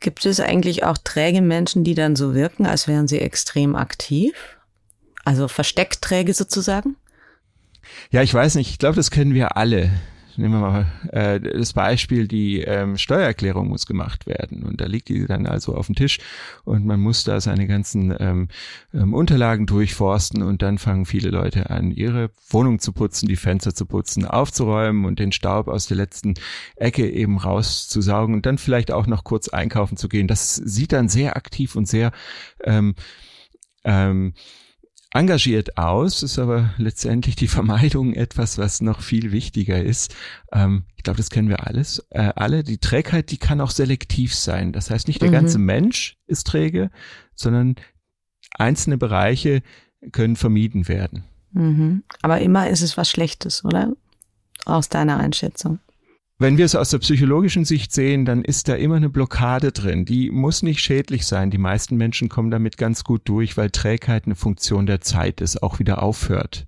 Gibt 0.00 0.26
es 0.26 0.40
eigentlich 0.40 0.82
auch 0.84 0.98
träge 0.98 1.42
Menschen, 1.42 1.84
die 1.84 1.94
dann 1.94 2.16
so 2.16 2.34
wirken, 2.34 2.66
als 2.66 2.88
wären 2.88 3.06
sie 3.06 3.20
extrem 3.20 3.76
aktiv? 3.76 4.32
Also 5.24 5.48
Versteckträge 5.48 6.34
sozusagen? 6.34 6.96
Ja, 8.10 8.22
ich 8.22 8.32
weiß 8.32 8.54
nicht. 8.56 8.70
Ich 8.70 8.78
glaube, 8.78 8.96
das 8.96 9.10
kennen 9.10 9.34
wir 9.34 9.56
alle. 9.56 9.90
Nehmen 10.36 10.54
wir 10.54 10.60
mal 10.60 10.92
äh, 11.12 11.40
das 11.40 11.74
Beispiel, 11.74 12.26
die 12.26 12.60
ähm, 12.62 12.96
Steuererklärung 12.96 13.68
muss 13.68 13.84
gemacht 13.84 14.26
werden. 14.26 14.62
Und 14.62 14.80
da 14.80 14.86
liegt 14.86 15.08
die 15.08 15.26
dann 15.26 15.46
also 15.46 15.74
auf 15.74 15.86
dem 15.86 15.94
Tisch 15.94 16.20
und 16.64 16.86
man 16.86 17.00
muss 17.00 17.24
da 17.24 17.40
seine 17.40 17.66
ganzen 17.66 18.14
ähm, 18.18 18.48
ähm, 18.94 19.12
Unterlagen 19.12 19.66
durchforsten 19.66 20.42
und 20.42 20.62
dann 20.62 20.78
fangen 20.78 21.04
viele 21.04 21.28
Leute 21.28 21.68
an, 21.68 21.90
ihre 21.90 22.30
Wohnung 22.48 22.78
zu 22.78 22.92
putzen, 22.92 23.28
die 23.28 23.36
Fenster 23.36 23.74
zu 23.74 23.84
putzen, 23.84 24.24
aufzuräumen 24.24 25.04
und 25.04 25.18
den 25.18 25.32
Staub 25.32 25.68
aus 25.68 25.86
der 25.86 25.98
letzten 25.98 26.34
Ecke 26.76 27.10
eben 27.10 27.36
rauszusaugen 27.36 28.34
und 28.34 28.46
dann 28.46 28.56
vielleicht 28.56 28.90
auch 28.90 29.06
noch 29.06 29.24
kurz 29.24 29.48
einkaufen 29.48 29.98
zu 29.98 30.08
gehen. 30.08 30.28
Das 30.28 30.54
sieht 30.56 30.92
dann 30.92 31.10
sehr 31.10 31.36
aktiv 31.36 31.76
und 31.76 31.86
sehr 31.86 32.10
ähm, 32.64 32.94
ähm, 33.84 34.32
engagiert 35.14 35.76
aus, 35.76 36.22
ist 36.22 36.38
aber 36.38 36.70
letztendlich 36.78 37.36
die 37.36 37.48
Vermeidung 37.48 38.14
etwas, 38.14 38.58
was 38.58 38.80
noch 38.80 39.00
viel 39.00 39.32
wichtiger 39.32 39.82
ist. 39.82 40.14
Ähm, 40.52 40.84
ich 40.96 41.02
glaube, 41.02 41.18
das 41.18 41.30
kennen 41.30 41.48
wir 41.48 41.66
alles, 41.66 42.04
äh, 42.10 42.32
alle. 42.34 42.62
Die 42.64 42.78
Trägheit, 42.78 43.30
die 43.30 43.36
kann 43.36 43.60
auch 43.60 43.70
selektiv 43.70 44.34
sein. 44.34 44.72
Das 44.72 44.90
heißt, 44.90 45.08
nicht 45.08 45.20
der 45.20 45.28
mhm. 45.28 45.34
ganze 45.34 45.58
Mensch 45.58 46.16
ist 46.26 46.46
träge, 46.46 46.90
sondern 47.34 47.76
einzelne 48.56 48.98
Bereiche 48.98 49.62
können 50.12 50.36
vermieden 50.36 50.88
werden. 50.88 51.24
Mhm. 51.52 52.02
Aber 52.22 52.40
immer 52.40 52.68
ist 52.68 52.82
es 52.82 52.96
was 52.96 53.10
Schlechtes, 53.10 53.64
oder? 53.64 53.92
Aus 54.64 54.88
deiner 54.88 55.18
Einschätzung. 55.18 55.80
Wenn 56.42 56.58
wir 56.58 56.64
es 56.64 56.74
aus 56.74 56.90
der 56.90 56.98
psychologischen 56.98 57.64
Sicht 57.64 57.92
sehen, 57.92 58.24
dann 58.24 58.42
ist 58.42 58.66
da 58.66 58.74
immer 58.74 58.96
eine 58.96 59.08
Blockade 59.08 59.70
drin. 59.70 60.04
Die 60.04 60.28
muss 60.32 60.64
nicht 60.64 60.80
schädlich 60.80 61.24
sein. 61.24 61.52
Die 61.52 61.58
meisten 61.58 61.94
Menschen 61.94 62.28
kommen 62.28 62.50
damit 62.50 62.76
ganz 62.76 63.04
gut 63.04 63.22
durch, 63.26 63.56
weil 63.56 63.70
Trägheit 63.70 64.24
eine 64.26 64.34
Funktion 64.34 64.86
der 64.86 65.00
Zeit 65.00 65.40
ist, 65.40 65.62
auch 65.62 65.78
wieder 65.78 66.02
aufhört. 66.02 66.66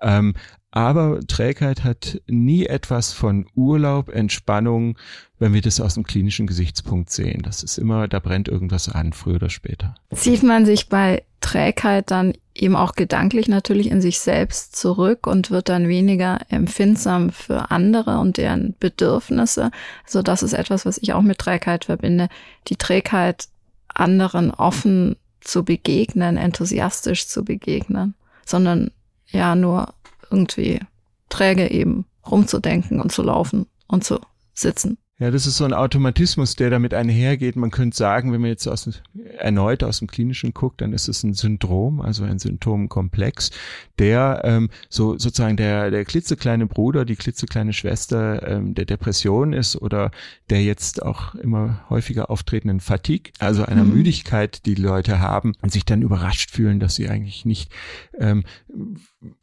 Ähm, 0.00 0.32
aber 0.70 1.20
Trägheit 1.20 1.84
hat 1.84 2.22
nie 2.28 2.64
etwas 2.64 3.12
von 3.12 3.44
Urlaub, 3.54 4.08
Entspannung, 4.08 4.96
wenn 5.38 5.52
wir 5.52 5.60
das 5.60 5.82
aus 5.82 5.94
dem 5.94 6.04
klinischen 6.04 6.46
Gesichtspunkt 6.46 7.10
sehen. 7.10 7.42
Das 7.42 7.62
ist 7.62 7.76
immer, 7.76 8.08
da 8.08 8.20
brennt 8.20 8.48
irgendwas 8.48 8.88
an, 8.88 9.12
früher 9.12 9.34
oder 9.34 9.50
später. 9.50 9.96
Zieht 10.14 10.42
man 10.44 10.64
sich 10.64 10.88
bei 10.88 11.24
Trägheit 11.42 12.10
dann 12.10 12.32
eben 12.60 12.76
auch 12.76 12.92
gedanklich 12.92 13.48
natürlich 13.48 13.90
in 13.90 14.00
sich 14.00 14.20
selbst 14.20 14.76
zurück 14.76 15.26
und 15.26 15.50
wird 15.50 15.68
dann 15.68 15.88
weniger 15.88 16.40
empfindsam 16.50 17.30
für 17.30 17.70
andere 17.70 18.18
und 18.18 18.36
deren 18.36 18.74
Bedürfnisse. 18.78 19.70
Also 20.04 20.22
das 20.22 20.42
ist 20.42 20.52
etwas, 20.52 20.84
was 20.84 20.98
ich 20.98 21.12
auch 21.14 21.22
mit 21.22 21.38
Trägheit 21.38 21.86
verbinde. 21.86 22.28
Die 22.68 22.76
Trägheit, 22.76 23.48
anderen 23.88 24.50
offen 24.50 25.16
zu 25.40 25.64
begegnen, 25.64 26.36
enthusiastisch 26.36 27.26
zu 27.26 27.44
begegnen, 27.44 28.14
sondern 28.44 28.90
ja 29.28 29.54
nur 29.54 29.94
irgendwie 30.30 30.80
träge 31.28 31.70
eben 31.70 32.04
rumzudenken 32.30 33.00
und 33.00 33.10
zu 33.10 33.22
laufen 33.22 33.66
und 33.88 34.04
zu 34.04 34.20
sitzen. 34.54 34.98
Ja, 35.20 35.30
das 35.30 35.46
ist 35.46 35.58
so 35.58 35.66
ein 35.66 35.74
Automatismus, 35.74 36.56
der 36.56 36.70
damit 36.70 36.94
einhergeht. 36.94 37.54
Man 37.54 37.70
könnte 37.70 37.94
sagen, 37.94 38.32
wenn 38.32 38.40
man 38.40 38.48
jetzt 38.48 38.66
aus, 38.66 38.88
erneut 39.36 39.84
aus 39.84 39.98
dem 39.98 40.08
Klinischen 40.08 40.54
guckt, 40.54 40.80
dann 40.80 40.94
ist 40.94 41.08
es 41.08 41.22
ein 41.22 41.34
Syndrom, 41.34 42.00
also 42.00 42.24
ein 42.24 42.38
Symptomkomplex, 42.38 43.50
der 43.98 44.40
ähm, 44.44 44.70
so 44.88 45.18
sozusagen 45.18 45.58
der, 45.58 45.90
der 45.90 46.06
klitzekleine 46.06 46.66
Bruder, 46.66 47.04
die 47.04 47.16
klitzekleine 47.16 47.74
Schwester 47.74 48.48
ähm, 48.48 48.74
der 48.74 48.86
Depression 48.86 49.52
ist 49.52 49.76
oder 49.76 50.10
der 50.48 50.64
jetzt 50.64 51.02
auch 51.02 51.34
immer 51.34 51.84
häufiger 51.90 52.30
auftretenden 52.30 52.80
Fatigue, 52.80 53.34
also 53.38 53.66
einer 53.66 53.84
mhm. 53.84 53.92
Müdigkeit, 53.92 54.64
die, 54.64 54.74
Leute 54.74 55.20
haben 55.20 55.52
und 55.60 55.70
sich 55.70 55.84
dann 55.84 56.00
überrascht 56.00 56.50
fühlen, 56.50 56.80
dass 56.80 56.94
sie 56.94 57.10
eigentlich 57.10 57.44
nicht 57.44 57.70
ähm, 58.18 58.44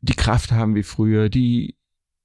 die 0.02 0.16
Kraft 0.16 0.52
haben 0.52 0.74
wie 0.74 0.82
früher, 0.82 1.30
die 1.30 1.77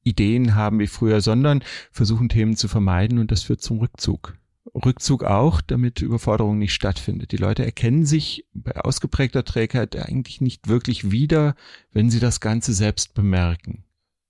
Ideen 0.02 0.54
haben 0.54 0.78
wie 0.78 0.86
früher, 0.86 1.20
sondern 1.20 1.62
versuchen 1.90 2.28
Themen 2.28 2.56
zu 2.56 2.68
vermeiden 2.68 3.18
und 3.18 3.30
das 3.30 3.42
führt 3.42 3.62
zum 3.62 3.78
Rückzug. 3.78 4.36
Rückzug 4.74 5.24
auch, 5.24 5.60
damit 5.60 6.00
Überforderung 6.00 6.58
nicht 6.58 6.72
stattfindet. 6.72 7.32
Die 7.32 7.36
Leute 7.36 7.64
erkennen 7.64 8.06
sich 8.06 8.46
bei 8.54 8.76
ausgeprägter 8.76 9.44
Trägheit 9.44 9.96
eigentlich 9.96 10.40
nicht 10.40 10.68
wirklich 10.68 11.10
wieder, 11.10 11.54
wenn 11.92 12.10
sie 12.10 12.20
das 12.20 12.40
Ganze 12.40 12.72
selbst 12.72 13.14
bemerken. 13.14 13.84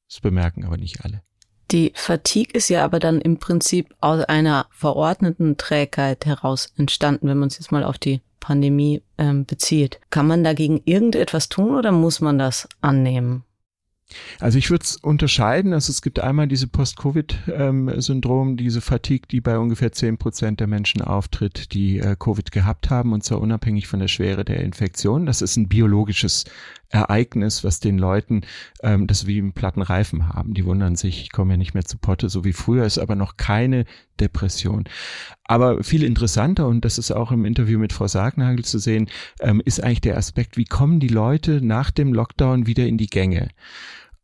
Das 0.08 0.20
bemerken 0.20 0.64
aber 0.64 0.76
nicht 0.76 1.04
alle. 1.04 1.22
Die 1.70 1.92
Fatigue 1.94 2.52
ist 2.52 2.68
ja 2.68 2.84
aber 2.84 2.98
dann 2.98 3.20
im 3.20 3.38
Prinzip 3.38 3.94
aus 4.00 4.24
einer 4.24 4.66
verordneten 4.70 5.56
Trägheit 5.56 6.26
heraus 6.26 6.72
entstanden, 6.76 7.28
wenn 7.28 7.38
man 7.38 7.48
es 7.48 7.58
jetzt 7.58 7.72
mal 7.72 7.84
auf 7.84 7.98
die 7.98 8.20
Pandemie 8.40 9.02
ähm, 9.16 9.46
bezieht. 9.46 10.00
Kann 10.10 10.26
man 10.26 10.44
dagegen 10.44 10.82
irgendetwas 10.84 11.48
tun 11.48 11.74
oder 11.76 11.92
muss 11.92 12.20
man 12.20 12.38
das 12.38 12.68
annehmen? 12.80 13.44
Also 14.40 14.58
ich 14.58 14.70
würde 14.70 14.84
es 14.84 14.96
unterscheiden. 14.96 15.72
Also 15.72 15.90
es 15.90 16.02
gibt 16.02 16.20
einmal 16.20 16.48
diese 16.48 16.66
Post-Covid-Syndrom, 16.66 18.56
diese 18.56 18.80
Fatigue, 18.80 19.26
die 19.30 19.40
bei 19.40 19.58
ungefähr 19.58 19.92
zehn 19.92 20.18
Prozent 20.18 20.60
der 20.60 20.66
Menschen 20.66 21.02
auftritt, 21.02 21.72
die 21.72 21.98
äh, 21.98 22.16
Covid 22.18 22.52
gehabt 22.52 22.90
haben 22.90 23.12
und 23.12 23.24
zwar 23.24 23.40
unabhängig 23.40 23.88
von 23.88 24.00
der 24.00 24.08
Schwere 24.08 24.44
der 24.44 24.60
Infektion. 24.60 25.26
Das 25.26 25.42
ist 25.42 25.56
ein 25.56 25.68
biologisches 25.68 26.44
Ereignis, 26.92 27.64
was 27.64 27.80
den 27.80 27.98
Leuten 27.98 28.42
ähm, 28.82 29.06
das 29.06 29.26
wie 29.26 29.38
im 29.38 29.52
platten 29.54 29.82
Reifen 29.82 30.28
haben. 30.28 30.54
Die 30.54 30.64
wundern 30.64 30.94
sich, 30.94 31.22
ich 31.22 31.32
komme 31.32 31.54
ja 31.54 31.56
nicht 31.56 31.74
mehr 31.74 31.84
zu 31.84 31.96
Potte, 31.96 32.28
so 32.28 32.44
wie 32.44 32.52
früher, 32.52 32.84
ist 32.84 32.98
aber 32.98 33.16
noch 33.16 33.36
keine 33.38 33.86
Depression. 34.20 34.84
Aber 35.44 35.82
viel 35.82 36.04
interessanter, 36.04 36.68
und 36.68 36.84
das 36.84 36.98
ist 36.98 37.10
auch 37.10 37.32
im 37.32 37.44
Interview 37.44 37.78
mit 37.78 37.92
Frau 37.92 38.06
Sargnagel 38.06 38.64
zu 38.64 38.78
sehen, 38.78 39.08
ähm, 39.40 39.62
ist 39.64 39.82
eigentlich 39.82 40.02
der 40.02 40.18
Aspekt, 40.18 40.56
wie 40.56 40.64
kommen 40.64 41.00
die 41.00 41.08
Leute 41.08 41.64
nach 41.64 41.90
dem 41.90 42.12
Lockdown 42.12 42.66
wieder 42.66 42.86
in 42.86 42.98
die 42.98 43.08
Gänge? 43.08 43.48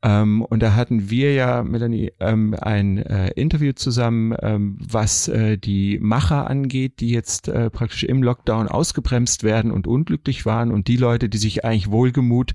Ähm, 0.03 0.43
und 0.43 0.63
da 0.63 0.75
hatten 0.75 1.11
wir 1.11 1.35
ja, 1.35 1.65
Melanie, 1.65 2.13
ähm, 2.21 2.55
ein 2.61 2.99
äh, 2.99 3.31
Interview 3.33 3.73
zusammen, 3.73 4.37
ähm, 4.41 4.79
was 4.81 5.27
äh, 5.27 5.59
die 5.59 5.99
Macher 6.01 6.49
angeht, 6.49 7.01
die 7.01 7.11
jetzt 7.11 7.49
äh, 7.49 7.69
praktisch 7.69 8.05
im 8.05 8.23
Lockdown 8.23 8.69
ausgebremst 8.69 9.43
werden 9.43 9.73
und 9.73 9.89
unglücklich 9.89 10.47
waren 10.47 10.71
und 10.71 10.87
die 10.87 10.97
Leute, 10.97 11.29
die 11.29 11.39
sich 11.39 11.65
eigentlich 11.65 11.91
wohlgemut 11.91 12.53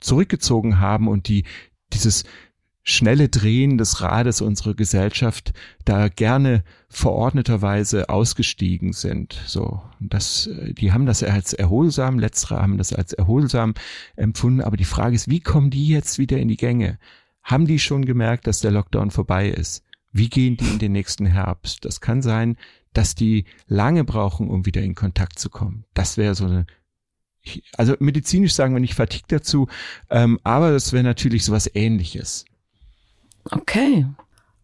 zurückgezogen 0.00 0.80
haben 0.80 1.08
und 1.08 1.28
die 1.28 1.44
dieses 1.92 2.24
schnelle 2.88 3.28
Drehen 3.28 3.78
des 3.78 4.00
Rades 4.00 4.40
unserer 4.40 4.74
Gesellschaft 4.74 5.52
da 5.84 6.06
gerne 6.06 6.62
verordneterweise 6.88 8.08
ausgestiegen 8.08 8.92
sind. 8.92 9.36
So, 9.44 9.82
das, 9.98 10.48
die 10.78 10.92
haben 10.92 11.04
das 11.04 11.24
als 11.24 11.52
erholsam, 11.52 12.20
letztere 12.20 12.62
haben 12.62 12.78
das 12.78 12.92
als 12.92 13.12
erholsam 13.12 13.74
empfunden. 14.14 14.60
Aber 14.60 14.76
die 14.76 14.84
Frage 14.84 15.16
ist, 15.16 15.28
wie 15.28 15.40
kommen 15.40 15.70
die 15.70 15.88
jetzt 15.88 16.18
wieder 16.18 16.38
in 16.38 16.46
die 16.46 16.56
Gänge? 16.56 17.00
Haben 17.42 17.66
die 17.66 17.80
schon 17.80 18.04
gemerkt, 18.04 18.46
dass 18.46 18.60
der 18.60 18.70
Lockdown 18.70 19.10
vorbei 19.10 19.48
ist? 19.48 19.82
Wie 20.12 20.28
gehen 20.28 20.56
die 20.56 20.68
in 20.68 20.78
den 20.78 20.92
nächsten 20.92 21.26
Herbst? 21.26 21.84
Das 21.84 22.00
kann 22.00 22.22
sein, 22.22 22.56
dass 22.92 23.16
die 23.16 23.46
lange 23.66 24.04
brauchen, 24.04 24.48
um 24.48 24.64
wieder 24.64 24.82
in 24.82 24.94
Kontakt 24.94 25.40
zu 25.40 25.50
kommen. 25.50 25.84
Das 25.92 26.16
wäre 26.16 26.36
so 26.36 26.44
eine 26.44 26.66
also 27.76 27.94
medizinisch 28.00 28.54
sagen 28.54 28.74
wir 28.74 28.80
nicht 28.80 28.94
Fatigue 28.94 29.26
dazu, 29.28 29.68
ähm, 30.10 30.40
aber 30.42 30.72
das 30.72 30.92
wäre 30.92 31.04
natürlich 31.04 31.44
sowas 31.44 31.70
ähnliches. 31.74 32.44
Okay. 33.50 34.06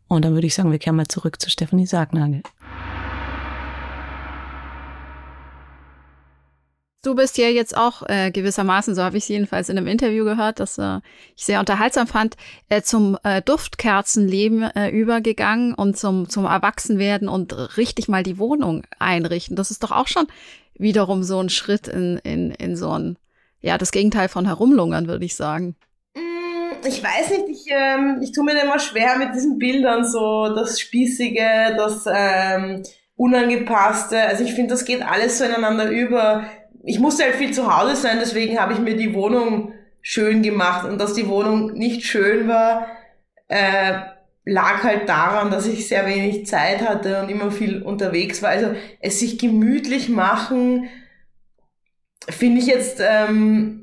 Und 0.09 0.25
dann 0.25 0.35
würde 0.35 0.47
ich 0.47 0.55
sagen, 0.55 0.71
wir 0.71 0.79
kehren 0.79 0.97
mal 0.97 1.09
zurück 1.09 1.41
zu 1.41 1.49
Stephanie 1.49 1.87
Sargnagel. 1.87 2.43
Du 7.05 7.17
bist 7.17 7.37
ja 7.37 7.49
jetzt 7.49 7.77
auch 7.77 8.05
äh, 8.09 8.31
gewissermaßen, 8.31 8.95
so 8.95 9.03
habe 9.03 9.17
ich 9.17 9.25
es 9.25 9.29
jedenfalls 9.29 9.69
in 9.69 9.77
einem 9.77 9.89
Interview 9.89 10.25
gehört, 10.25 10.61
das 10.61 10.79
äh, 10.79 11.01
ich 11.35 11.45
sehr 11.45 11.59
unterhaltsam 11.59 12.07
fand, 12.07 12.37
äh, 12.69 12.83
zum 12.83 13.19
äh, 13.25 13.43
Duftkerzenleben 13.43 14.63
äh, 14.63 14.91
übergegangen 14.91 15.75
und 15.75 15.99
zum, 15.99 16.29
zum 16.29 16.45
Erwachsenwerden 16.45 17.29
und 17.29 17.77
richtig 17.77 18.07
mal 18.07 18.23
die 18.23 18.39
Wohnung 18.39 18.85
einrichten. 19.01 19.57
Das 19.57 19.73
ist 19.73 19.83
doch 19.83 19.91
auch 19.91 20.07
schon 20.07 20.29
wiederum 20.75 21.25
so 21.25 21.41
ein 21.41 21.49
Schritt 21.49 21.89
in, 21.89 22.19
in, 22.19 22.53
in 22.53 22.77
so 22.77 22.97
ein, 22.97 23.19
ja, 23.63 23.79
das 23.79 23.91
Gegenteil 23.91 24.29
von 24.29 24.47
Herumlungern, 24.47 25.09
würde 25.09 25.25
ich 25.25 25.35
sagen 25.35 25.75
ich 26.85 27.03
weiß 27.03 27.31
nicht, 27.31 27.49
ich, 27.49 27.67
ähm, 27.71 28.21
ich 28.23 28.33
tue 28.33 28.45
mir 28.45 28.61
immer 28.61 28.79
schwer 28.79 29.17
mit 29.19 29.35
diesen 29.35 29.59
Bildern, 29.59 30.05
so 30.05 30.55
das 30.55 30.81
Spießige, 30.81 31.77
das 31.77 32.05
ähm, 32.13 32.83
Unangepasste. 33.17 34.21
Also 34.21 34.45
ich 34.45 34.55
finde, 34.55 34.71
das 34.71 34.85
geht 34.85 35.03
alles 35.03 35.39
so 35.39 35.45
ineinander 35.45 35.89
über. 35.91 36.45
Ich 36.85 36.99
musste 36.99 37.25
halt 37.25 37.37
viel 37.37 37.53
zu 37.53 37.75
Hause 37.75 37.95
sein, 37.95 38.19
deswegen 38.21 38.59
habe 38.59 38.73
ich 38.73 38.79
mir 38.79 38.97
die 38.97 39.15
Wohnung 39.15 39.73
schön 40.01 40.43
gemacht 40.43 40.89
und 40.89 41.01
dass 41.01 41.15
die 41.15 41.29
Wohnung 41.29 41.75
nicht 41.75 42.05
schön 42.05 42.49
war, 42.49 42.89
äh, 43.47 44.01
lag 44.45 44.83
halt 44.83 45.09
daran, 45.09 45.53
dass 45.53 45.67
ich 45.67 45.87
sehr 45.87 46.07
wenig 46.07 46.47
Zeit 46.47 46.81
hatte 46.81 47.23
und 47.23 47.29
immer 47.29 47.53
viel 47.53 47.83
unterwegs 47.83 48.43
war. 48.43 48.51
Also 48.51 48.75
es 49.01 49.21
sich 49.21 49.39
gemütlich 49.39 50.09
machen, 50.09 50.89
finde 52.29 52.61
ich 52.61 52.67
jetzt, 52.67 53.01
ähm, 53.01 53.82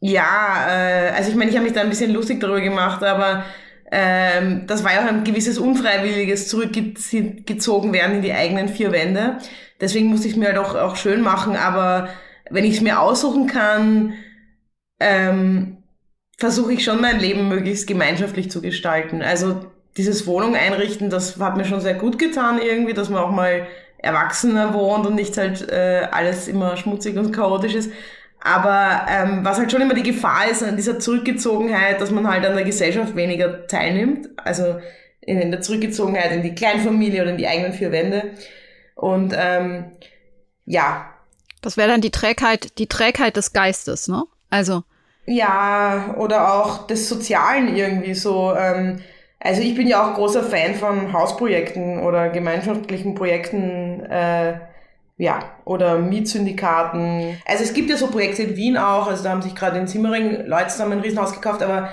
ja, 0.00 0.66
äh, 0.68 1.10
also 1.10 1.30
ich 1.30 1.36
meine, 1.36 1.50
ich 1.50 1.56
habe 1.56 1.64
mich 1.64 1.74
da 1.74 1.80
ein 1.80 1.88
bisschen 1.88 2.12
lustig 2.12 2.40
darüber 2.40 2.60
gemacht, 2.60 3.02
aber 3.02 3.44
ähm, 3.90 4.66
das 4.66 4.84
war 4.84 4.92
ja 4.92 5.04
auch 5.04 5.08
ein 5.08 5.24
gewisses 5.24 5.58
unfreiwilliges 5.58 6.48
zurückgezogen 6.48 7.92
werden 7.92 8.16
in 8.16 8.22
die 8.22 8.32
eigenen 8.32 8.68
vier 8.68 8.92
Wände. 8.92 9.38
Deswegen 9.80 10.08
musste 10.08 10.26
ich 10.26 10.34
es 10.34 10.38
mir 10.38 10.48
halt 10.48 10.58
auch, 10.58 10.74
auch 10.74 10.96
schön 10.96 11.20
machen, 11.22 11.56
aber 11.56 12.08
wenn 12.50 12.64
ich 12.64 12.76
es 12.76 12.80
mir 12.80 13.00
aussuchen 13.00 13.46
kann, 13.46 14.14
ähm, 15.00 15.78
versuche 16.38 16.72
ich 16.72 16.84
schon 16.84 17.00
mein 17.00 17.20
Leben 17.20 17.48
möglichst 17.48 17.86
gemeinschaftlich 17.86 18.50
zu 18.50 18.60
gestalten. 18.60 19.22
Also 19.22 19.66
dieses 19.96 20.26
Wohnung 20.26 20.54
einrichten, 20.54 21.10
das 21.10 21.38
hat 21.38 21.56
mir 21.56 21.64
schon 21.64 21.80
sehr 21.80 21.94
gut 21.94 22.18
getan 22.18 22.60
irgendwie, 22.60 22.92
dass 22.92 23.08
man 23.08 23.22
auch 23.22 23.30
mal 23.30 23.66
erwachsener 23.98 24.74
wohnt 24.74 25.06
und 25.06 25.14
nicht 25.14 25.36
halt 25.38 25.68
äh, 25.70 26.06
alles 26.10 26.48
immer 26.48 26.76
schmutzig 26.76 27.16
und 27.16 27.32
chaotisch 27.32 27.74
ist. 27.74 27.90
Aber 28.40 29.06
ähm, 29.08 29.44
was 29.44 29.58
halt 29.58 29.72
schon 29.72 29.80
immer 29.80 29.94
die 29.94 30.02
Gefahr 30.02 30.48
ist 30.48 30.62
an 30.62 30.76
dieser 30.76 30.98
Zurückgezogenheit, 30.98 32.00
dass 32.00 32.10
man 32.10 32.28
halt 32.28 32.44
an 32.44 32.54
der 32.54 32.64
Gesellschaft 32.64 33.16
weniger 33.16 33.66
teilnimmt. 33.66 34.28
Also 34.36 34.76
in, 35.20 35.40
in 35.40 35.50
der 35.50 35.60
Zurückgezogenheit 35.60 36.32
in 36.32 36.42
die 36.42 36.54
Kleinfamilie 36.54 37.22
oder 37.22 37.32
in 37.32 37.38
die 37.38 37.48
eigenen 37.48 37.72
vier 37.72 37.92
Wände. 37.92 38.30
Und 38.94 39.34
ähm, 39.36 39.92
ja. 40.64 41.10
Das 41.62 41.76
wäre 41.76 41.88
dann 41.88 42.00
die 42.00 42.10
Trägheit, 42.10 42.78
die 42.78 42.86
Trägheit 42.86 43.36
des 43.36 43.52
Geistes, 43.52 44.08
ne? 44.08 44.24
Also. 44.50 44.84
Ja, 45.26 46.14
oder 46.16 46.54
auch 46.54 46.86
des 46.86 47.08
Sozialen 47.08 47.74
irgendwie 47.74 48.14
so. 48.14 48.54
Ähm, 48.54 49.00
also 49.40 49.60
ich 49.60 49.74
bin 49.74 49.86
ja 49.86 50.04
auch 50.04 50.14
großer 50.14 50.42
Fan 50.42 50.74
von 50.74 51.12
Hausprojekten 51.12 52.02
oder 52.02 52.30
gemeinschaftlichen 52.30 53.14
Projekten, 53.14 54.00
äh, 54.06 54.54
ja, 55.16 55.58
oder 55.64 55.98
Mietsyndikaten. 55.98 57.38
Also 57.46 57.64
es 57.64 57.72
gibt 57.72 57.88
ja 57.90 57.96
so 57.96 58.08
Projekte 58.08 58.42
in 58.42 58.56
Wien 58.56 58.76
auch, 58.76 59.06
also 59.06 59.22
da 59.22 59.30
haben 59.30 59.42
sich 59.42 59.54
gerade 59.54 59.78
in 59.78 59.86
Simmering 59.86 60.46
Leute 60.46 60.68
zusammen 60.68 60.92
ein 60.92 61.00
Riesenhaus 61.00 61.32
gekauft, 61.32 61.62
aber 61.62 61.90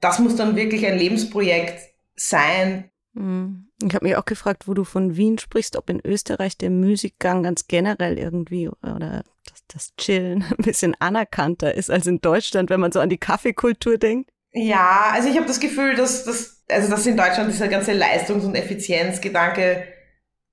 das 0.00 0.18
muss 0.18 0.36
dann 0.36 0.56
wirklich 0.56 0.86
ein 0.86 0.98
Lebensprojekt 0.98 1.80
sein. 2.14 2.90
Mhm. 3.14 3.68
Ich 3.82 3.94
habe 3.94 4.06
mich 4.06 4.16
auch 4.16 4.24
gefragt, 4.24 4.68
wo 4.68 4.74
du 4.74 4.84
von 4.84 5.16
Wien 5.16 5.38
sprichst, 5.38 5.76
ob 5.76 5.90
in 5.90 6.00
Österreich 6.04 6.56
der 6.56 6.70
Musikgang 6.70 7.42
ganz 7.42 7.66
generell 7.66 8.16
irgendwie 8.16 8.68
oder 8.68 9.24
das, 9.48 9.64
das 9.66 9.96
Chillen 9.96 10.44
ein 10.50 10.64
bisschen 10.64 10.94
anerkannter 11.00 11.74
ist 11.74 11.90
als 11.90 12.06
in 12.06 12.20
Deutschland, 12.20 12.70
wenn 12.70 12.80
man 12.80 12.92
so 12.92 13.00
an 13.00 13.08
die 13.08 13.18
Kaffeekultur 13.18 13.98
denkt. 13.98 14.30
Ja, 14.52 15.10
also 15.12 15.28
ich 15.28 15.36
habe 15.36 15.46
das 15.46 15.60
Gefühl, 15.60 15.96
dass, 15.96 16.24
dass, 16.24 16.62
also 16.68 16.90
dass 16.90 17.06
in 17.06 17.16
Deutschland 17.16 17.50
dieser 17.50 17.68
ganze 17.68 17.92
Leistungs- 17.92 18.44
und 18.44 18.54
Effizienzgedanke 18.54 19.84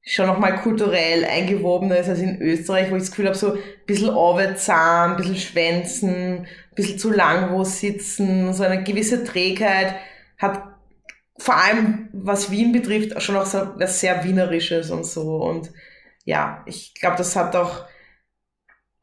schon 0.02 0.28
nochmal 0.28 0.56
kulturell 0.56 1.26
eingewobener 1.26 1.98
ist 1.98 2.10
als 2.10 2.20
in 2.20 2.42
Österreich, 2.42 2.90
wo 2.90 2.96
ich 2.96 3.04
das 3.04 3.12
Gefühl 3.12 3.28
habe, 3.28 3.38
so 3.38 3.54
ein 3.54 3.60
bisschen 3.86 4.58
Zahn, 4.58 5.12
ein 5.12 5.18
bisschen 5.18 5.36
Schwänzen, 5.36 6.40
ein 6.40 6.48
bisschen 6.76 6.98
zu 6.98 7.12
lang 7.12 7.52
wo 7.52 7.64
sitzen, 7.64 8.54
so 8.54 8.64
eine 8.64 8.84
gewisse 8.84 9.24
Trägheit 9.24 9.96
hat 10.38 10.64
vor 11.38 11.56
allem, 11.56 12.10
was 12.12 12.52
Wien 12.52 12.72
betrifft, 12.72 13.22
schon 13.22 13.38
auch 13.38 13.46
so 13.46 13.70
was 13.78 14.00
sehr 14.00 14.24
Wienerisches 14.24 14.92
und 14.92 15.06
so. 15.06 15.38
Und 15.38 15.72
ja, 16.26 16.64
ich 16.66 16.94
glaube, 16.96 17.18
das 17.18 17.36
hat 17.36 17.56
auch 17.56 17.86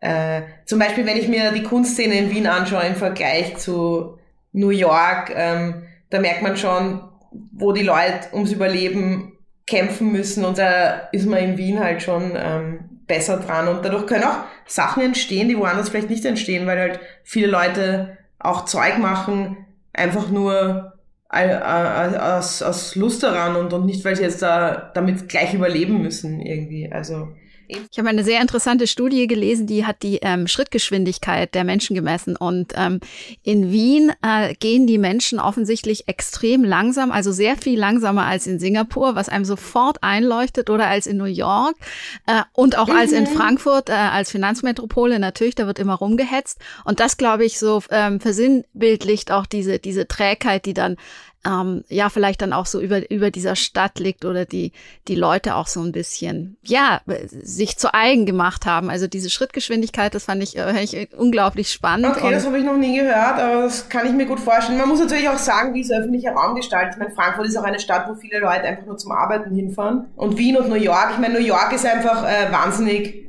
äh, 0.00 0.42
zum 0.66 0.78
Beispiel, 0.78 1.06
wenn 1.06 1.16
ich 1.16 1.28
mir 1.28 1.52
die 1.52 1.62
Kunstszene 1.62 2.14
in 2.14 2.30
Wien 2.30 2.46
anschaue 2.46 2.86
im 2.86 2.96
Vergleich 2.96 3.56
zu 3.56 4.18
New 4.52 4.70
York, 4.70 5.32
ähm, 5.34 5.86
da 6.10 6.20
merkt 6.20 6.42
man 6.42 6.56
schon, 6.56 7.08
wo 7.52 7.72
die 7.72 7.82
Leute 7.82 8.28
ums 8.32 8.52
Überleben 8.52 9.35
kämpfen 9.66 10.12
müssen 10.12 10.44
und 10.44 10.58
da 10.58 11.08
ist 11.12 11.26
man 11.26 11.40
in 11.40 11.58
Wien 11.58 11.80
halt 11.80 12.02
schon 12.02 12.32
ähm, 12.36 12.78
besser 13.06 13.38
dran 13.38 13.68
und 13.68 13.84
dadurch 13.84 14.06
können 14.06 14.24
auch 14.24 14.44
Sachen 14.66 15.02
entstehen, 15.02 15.48
die 15.48 15.58
woanders 15.58 15.88
vielleicht 15.88 16.10
nicht 16.10 16.24
entstehen, 16.24 16.66
weil 16.66 16.78
halt 16.78 17.00
viele 17.24 17.48
Leute 17.48 18.16
auch 18.38 18.64
Zeug 18.64 18.98
machen, 18.98 19.56
einfach 19.92 20.28
nur 20.30 20.92
aus, 21.28 22.62
aus 22.62 22.94
Lust 22.94 23.22
daran 23.22 23.56
und, 23.56 23.72
und 23.72 23.84
nicht, 23.84 24.04
weil 24.04 24.16
sie 24.16 24.22
jetzt 24.22 24.42
da 24.42 24.90
damit 24.94 25.28
gleich 25.28 25.54
überleben 25.54 26.00
müssen 26.00 26.40
irgendwie. 26.40 26.90
Also 26.90 27.28
ich 27.68 27.98
habe 27.98 28.08
eine 28.08 28.24
sehr 28.24 28.40
interessante 28.40 28.86
Studie 28.86 29.26
gelesen, 29.26 29.66
die 29.66 29.86
hat 29.86 30.02
die 30.02 30.18
ähm, 30.22 30.46
Schrittgeschwindigkeit 30.46 31.54
der 31.54 31.64
Menschen 31.64 31.94
gemessen. 31.94 32.36
Und 32.36 32.72
ähm, 32.76 33.00
in 33.42 33.72
Wien 33.72 34.12
äh, 34.22 34.54
gehen 34.54 34.86
die 34.86 34.98
Menschen 34.98 35.38
offensichtlich 35.38 36.08
extrem 36.08 36.64
langsam, 36.64 37.10
also 37.10 37.32
sehr 37.32 37.56
viel 37.56 37.78
langsamer 37.78 38.26
als 38.26 38.46
in 38.46 38.58
Singapur, 38.58 39.14
was 39.14 39.28
einem 39.28 39.44
sofort 39.44 40.02
einleuchtet 40.02 40.70
oder 40.70 40.86
als 40.86 41.06
in 41.06 41.16
New 41.16 41.24
York 41.24 41.76
äh, 42.26 42.42
und 42.52 42.78
auch 42.78 42.88
mhm. 42.88 42.96
als 42.96 43.12
in 43.12 43.24
mhm. 43.24 43.28
Frankfurt, 43.28 43.88
äh, 43.88 43.92
als 43.92 44.30
Finanzmetropole 44.30 45.18
natürlich, 45.18 45.54
da 45.54 45.66
wird 45.66 45.78
immer 45.78 45.94
rumgehetzt. 45.94 46.60
Und 46.84 47.00
das, 47.00 47.16
glaube 47.16 47.44
ich, 47.44 47.58
so 47.58 47.82
ähm, 47.90 48.20
versinnbildlicht 48.20 49.32
auch 49.32 49.46
diese, 49.46 49.78
diese 49.78 50.06
Trägheit, 50.06 50.66
die 50.66 50.74
dann 50.74 50.96
ähm, 51.46 51.84
ja 51.88 52.08
vielleicht 52.08 52.42
dann 52.42 52.52
auch 52.52 52.66
so 52.66 52.80
über, 52.80 53.10
über 53.10 53.30
dieser 53.30 53.56
Stadt 53.56 53.98
liegt 53.98 54.24
oder 54.24 54.44
die, 54.44 54.72
die 55.08 55.14
Leute 55.14 55.54
auch 55.54 55.68
so 55.68 55.80
ein 55.80 55.92
bisschen, 55.92 56.56
ja, 56.62 57.00
sich 57.30 57.76
zu 57.78 57.94
eigen 57.94 58.26
gemacht 58.26 58.66
haben. 58.66 58.90
Also 58.90 59.06
diese 59.06 59.30
Schrittgeschwindigkeit, 59.30 60.14
das 60.14 60.24
fand 60.24 60.42
ich, 60.42 60.58
äh, 60.58 60.82
ich 60.82 61.14
unglaublich 61.16 61.70
spannend. 61.70 62.16
Okay, 62.16 62.32
das 62.32 62.46
habe 62.46 62.58
ich 62.58 62.64
noch 62.64 62.76
nie 62.76 62.96
gehört, 62.98 63.38
aber 63.38 63.62
das 63.62 63.88
kann 63.88 64.06
ich 64.06 64.12
mir 64.12 64.26
gut 64.26 64.40
vorstellen. 64.40 64.78
Man 64.78 64.88
muss 64.88 65.00
natürlich 65.00 65.28
auch 65.28 65.38
sagen, 65.38 65.72
wie 65.74 65.80
ist 65.80 65.92
öffentlicher 65.92 66.32
Raum 66.32 66.56
gestaltet. 66.56 66.94
Ich 66.94 66.98
meine, 66.98 67.14
Frankfurt 67.14 67.46
ist 67.46 67.56
auch 67.56 67.64
eine 67.64 67.78
Stadt, 67.78 68.08
wo 68.08 68.14
viele 68.14 68.40
Leute 68.40 68.62
einfach 68.62 68.86
nur 68.86 68.96
zum 68.96 69.12
Arbeiten 69.12 69.54
hinfahren. 69.54 70.06
Und 70.16 70.36
Wien 70.38 70.56
und 70.56 70.68
New 70.68 70.74
York, 70.74 71.10
ich 71.12 71.18
meine, 71.18 71.34
New 71.34 71.46
York 71.46 71.72
ist 71.72 71.86
einfach 71.86 72.24
äh, 72.24 72.52
wahnsinnig 72.52 73.26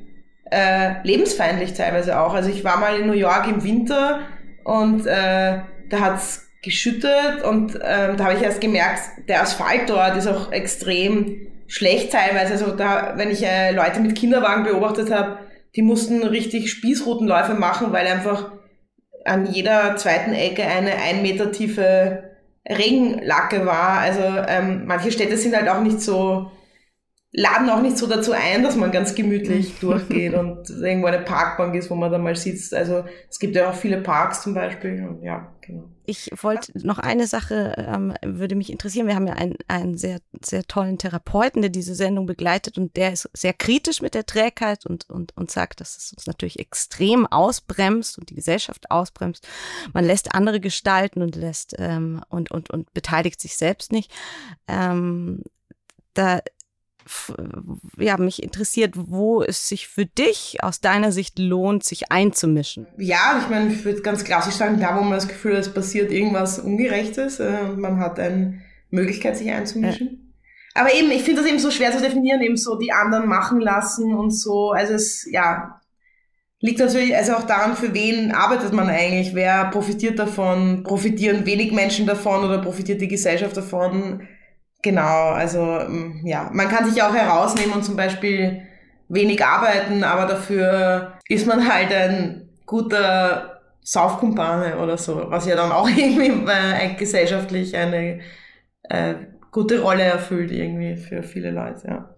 äh, 0.50 1.02
lebensfeindlich 1.04 1.74
teilweise 1.74 2.20
auch. 2.20 2.34
Also 2.34 2.50
ich 2.50 2.64
war 2.64 2.78
mal 2.80 3.00
in 3.00 3.08
New 3.08 3.14
York 3.14 3.48
im 3.48 3.64
Winter 3.64 4.22
und 4.64 5.06
äh, 5.06 5.60
da 5.90 6.00
hat's 6.00 6.47
geschüttet 6.64 7.44
und 7.44 7.76
ähm, 7.76 8.18
da 8.18 8.26
habe 8.26 8.34
ich 8.36 8.42
erst 8.42 8.62
gemerkt, 8.62 9.02
der 9.28 9.42
Asphalt 9.42 9.90
dort 9.90 10.18
ist 10.18 10.28
auch 10.28 10.52
extrem 10.52 11.48
schlecht 11.68 12.12
teilweise. 12.12 12.54
Also 12.54 12.76
da, 12.76 13.14
wenn 13.16 13.30
ich 13.30 13.44
äh, 13.44 13.72
Leute 13.72 14.00
mit 14.00 14.16
Kinderwagen 14.16 14.64
beobachtet 14.64 15.12
habe, 15.12 15.40
die 15.76 15.82
mussten 15.82 16.24
richtig 16.24 16.72
Spießrutenläufe 16.72 17.54
machen, 17.54 17.92
weil 17.92 18.08
einfach 18.08 18.52
an 19.26 19.46
jeder 19.46 19.96
zweiten 19.98 20.34
Ecke 20.34 20.64
eine 20.64 20.96
ein 20.96 21.22
Meter 21.22 21.52
tiefe 21.52 22.24
Regenlacke 22.68 23.66
war. 23.66 24.00
Also 24.00 24.22
ähm, 24.22 24.84
manche 24.86 25.12
Städte 25.12 25.38
sind 25.38 25.56
halt 25.56 25.70
auch 25.70 25.82
nicht 25.82 26.02
so 26.02 26.52
laden 27.32 27.70
auch 27.70 27.82
nicht 27.82 27.98
so 27.98 28.08
dazu 28.08 28.32
ein, 28.32 28.64
dass 28.64 28.76
man 28.76 28.92
ganz 28.92 29.14
gemütlich 29.14 29.80
durchgeht 29.80 30.34
und 30.34 30.70
irgendwo 30.70 31.08
eine 31.08 31.20
Parkbank 31.20 31.76
ist, 31.76 31.90
wo 31.90 31.96
man 31.96 32.12
dann 32.12 32.24
mal 32.24 32.36
sitzt. 32.36 32.74
Also 32.74 33.04
es 33.30 33.40
gibt 33.40 33.56
ja 33.56 33.70
auch 33.70 33.76
viele 33.76 34.02
Parks 34.02 34.44
zum 34.44 34.54
Beispiel. 34.54 35.18
Ja, 35.22 35.54
genau. 35.62 35.90
Ich 36.06 36.32
wollte 36.42 36.72
noch 36.88 37.00
eine 37.00 37.28
Sache, 37.28 37.74
ähm, 37.78 38.14
würde 38.24 38.56
mich 38.56 38.72
interessieren. 38.72 39.08
Wir 39.08 39.16
haben 39.16 39.28
ja 39.28 39.34
einen, 39.34 39.58
einen 39.68 39.98
sehr, 39.98 40.20
sehr 40.42 40.64
tollen 40.64 40.98
Therapeuten, 40.98 41.62
der 41.62 41.70
diese 41.70 41.96
Sendung 41.96 42.28
begleitet 42.28 42.78
und 42.78 42.96
der 42.96 43.12
ist 43.12 43.30
sehr 43.34 43.52
kritisch 43.52 44.02
mit 44.02 44.14
der 44.14 44.26
Trägheit 44.26 44.86
und, 44.86 45.10
und, 45.10 45.36
und 45.36 45.52
sagt, 45.52 45.82
dass 45.82 45.98
es 45.98 46.14
uns 46.14 46.26
natürlich 46.26 46.60
extrem 46.60 47.28
ausbremst 47.28 48.18
und 48.18 48.30
die 48.30 48.36
Gesellschaft 48.36 48.90
ausbremst. 48.90 49.46
Man 49.94 50.06
lässt 50.06 50.34
andere 50.34 50.62
gestalten 50.62 51.22
und 51.22 51.36
lässt 51.36 51.76
ähm, 51.78 52.22
und, 52.30 52.52
und, 52.52 52.70
und 52.70 52.94
beteiligt 52.94 53.42
sich 53.42 53.58
selbst 53.58 53.92
nicht. 53.92 54.10
Ähm, 54.70 55.44
da 56.14 56.40
ja, 57.98 58.18
mich 58.18 58.44
interessiert, 58.44 58.94
wo 58.96 59.42
es 59.44 59.68
sich 59.68 59.88
für 59.88 60.06
dich 60.06 60.58
aus 60.62 60.82
deiner 60.82 61.12
Sicht 61.12 61.40
lohnt, 61.40 61.84
sich 61.84 62.12
einzumischen. 62.12 62.88
Ja, 62.98 63.40
ich 63.42 63.50
meine, 63.50 63.72
ich 63.72 63.86
würde 63.86 64.02
ganz 64.02 64.24
klassisch 64.24 64.56
sagen, 64.56 64.80
da 64.80 64.98
wo 64.98 65.02
man 65.02 65.14
das 65.14 65.28
Gefühl 65.28 65.54
hat, 65.54 65.62
es 65.62 65.74
passiert 65.74 66.12
irgendwas 66.12 66.60
Ungerechtes 66.60 67.40
äh, 67.40 67.60
und 67.70 67.80
man 67.80 68.00
hat 68.00 68.20
eine 68.20 68.62
Möglichkeit, 68.90 69.38
sich 69.38 69.52
einzumischen. 69.52 70.08
Ja. 70.76 70.82
Aber 70.82 70.94
eben, 70.94 71.10
ich 71.12 71.24
finde 71.24 71.42
das 71.42 71.50
eben 71.50 71.60
so 71.60 71.72
schwer 71.72 71.92
zu 71.92 72.02
definieren, 72.02 72.42
eben 72.42 72.58
so 72.58 72.78
die 72.78 72.92
anderen 72.92 73.28
machen 73.28 73.60
lassen 73.60 74.14
und 74.14 74.32
so. 74.32 74.72
Also 74.72 74.94
es, 74.94 75.28
ja, 75.32 75.82
liegt 76.60 76.80
natürlich 76.80 77.16
also 77.16 77.34
auch 77.34 77.44
daran, 77.44 77.76
für 77.76 77.94
wen 77.94 78.32
arbeitet 78.32 78.74
man 78.74 78.88
eigentlich, 78.88 79.34
wer 79.34 79.66
profitiert 79.72 80.20
davon, 80.20 80.84
profitieren 80.84 81.46
wenig 81.46 81.72
Menschen 81.72 82.06
davon 82.06 82.44
oder 82.44 82.62
profitiert 82.62 83.02
die 83.02 83.08
Gesellschaft 83.08 83.58
davon 83.58 84.28
Genau, 84.88 85.32
also 85.32 85.60
mm, 85.60 86.26
ja, 86.26 86.50
man 86.54 86.70
kann 86.70 86.90
sich 86.90 87.04
auch 87.04 87.14
herausnehmen 87.14 87.74
und 87.74 87.84
zum 87.84 87.98
Beispiel 87.98 88.62
wenig 89.10 89.44
arbeiten, 89.44 90.02
aber 90.06 90.26
dafür 90.26 91.20
ist 91.28 91.46
man 91.46 91.68
halt 91.68 91.92
ein 91.92 92.48
guter 92.66 93.60
Saufkumpane 93.82 94.78
oder 94.78 94.98
so, 94.98 95.26
was 95.30 95.46
ja 95.46 95.58
dann 95.58 95.74
auch 95.74 95.90
irgendwie 95.98 96.32
äh, 96.50 96.96
gesellschaftlich 96.96 97.76
eine 97.76 98.22
äh, 98.84 99.16
gute 99.52 99.82
Rolle 99.82 100.04
erfüllt 100.04 100.52
irgendwie 100.52 100.96
für 100.96 101.22
viele 101.22 101.52
Leute, 101.52 101.88
ja. 101.88 102.16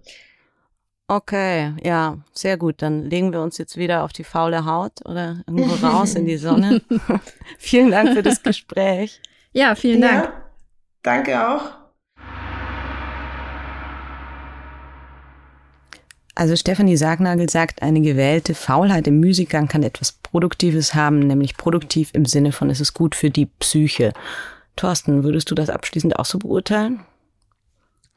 Okay, 1.08 1.74
ja, 1.84 2.20
sehr 2.34 2.56
gut. 2.58 2.84
Dann 2.84 3.06
legen 3.06 3.34
wir 3.34 3.42
uns 3.42 3.58
jetzt 3.58 3.78
wieder 3.78 4.04
auf 4.04 4.14
die 4.14 4.24
faule 4.24 4.64
Haut 4.66 5.04
oder 5.06 5.38
irgendwo 5.48 5.74
raus 5.88 6.14
in 6.14 6.28
die 6.28 6.38
Sonne. 6.38 6.84
vielen 7.58 7.90
Dank 7.90 8.14
für 8.14 8.22
das 8.22 8.44
Gespräch. 8.44 9.20
Ja, 9.54 9.74
vielen 9.74 10.02
Dank. 10.02 10.26
Ja, 10.26 10.34
danke 11.02 11.50
auch. 11.50 11.79
Also 16.36 16.56
Stefanie 16.56 16.96
Sargnagel 16.96 17.50
sagt, 17.50 17.82
eine 17.82 18.02
gewählte 18.02 18.56
Faulheit 18.56 19.08
im 19.08 19.20
Müßiggang 19.20 19.68
kann 19.68 19.84
etwas 19.84 20.12
Produktives 20.12 20.94
haben, 20.96 21.20
nämlich 21.20 21.58
produktiv 21.58 22.12
im 22.14 22.26
Sinne 22.26 22.52
von, 22.52 22.70
es 22.70 22.80
ist 22.80 22.94
gut 22.94 23.16
für 23.16 23.30
die 23.30 23.48
Psyche. 23.48 24.14
Thorsten, 24.76 25.24
würdest 25.24 25.52
du 25.52 25.56
das 25.56 25.70
abschließend 25.70 26.18
auch 26.18 26.26
so 26.26 26.40
beurteilen? 26.40 27.02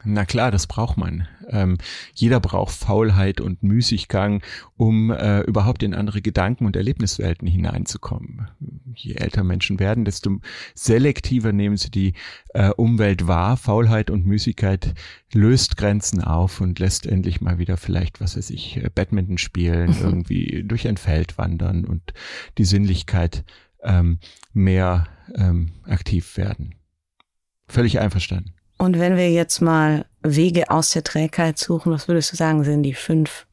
Na 0.05 0.25
klar, 0.25 0.51
das 0.51 0.67
braucht 0.67 0.97
man. 0.97 1.27
Ähm, 1.47 1.77
jeder 2.13 2.39
braucht 2.39 2.73
Faulheit 2.73 3.39
und 3.39 3.63
Müßiggang, 3.63 4.41
um 4.75 5.11
äh, 5.11 5.41
überhaupt 5.41 5.81
in 5.83 5.93
andere 5.93 6.21
Gedanken 6.21 6.65
und 6.65 6.75
Erlebniswelten 6.75 7.47
hineinzukommen. 7.47 8.49
Je 8.95 9.15
älter 9.15 9.43
Menschen 9.43 9.79
werden, 9.79 10.05
desto 10.05 10.39
selektiver 10.75 11.51
nehmen 11.51 11.77
sie 11.77 11.91
die 11.91 12.13
äh, 12.53 12.69
Umwelt 12.69 13.27
wahr. 13.27 13.57
Faulheit 13.57 14.09
und 14.09 14.25
Müßigkeit 14.25 14.93
löst 15.33 15.77
Grenzen 15.77 16.23
auf 16.23 16.61
und 16.61 16.79
lässt 16.79 17.05
endlich 17.05 17.41
mal 17.41 17.57
wieder 17.57 17.77
vielleicht, 17.77 18.21
was 18.21 18.37
weiß 18.37 18.49
ich, 18.49 18.77
äh, 18.77 18.89
Badminton 18.93 19.37
spielen, 19.37 19.95
irgendwie 20.01 20.63
durch 20.65 20.87
ein 20.87 20.97
Feld 20.97 21.37
wandern 21.37 21.85
und 21.85 22.13
die 22.57 22.65
Sinnlichkeit 22.65 23.43
ähm, 23.83 24.19
mehr 24.53 25.07
ähm, 25.35 25.71
aktiv 25.83 26.37
werden. 26.37 26.75
Völlig 27.67 27.99
einverstanden. 27.99 28.53
Und 28.77 28.99
wenn 28.99 29.15
wir 29.15 29.31
jetzt 29.31 29.61
mal 29.61 30.05
Wege 30.23 30.69
aus 30.69 30.91
der 30.91 31.03
Trägheit 31.03 31.57
suchen, 31.57 31.91
was 31.91 32.07
würdest 32.07 32.31
du 32.31 32.35
sagen, 32.35 32.63
sind 32.63 32.83
die 32.83 32.93
fünf 32.93 33.45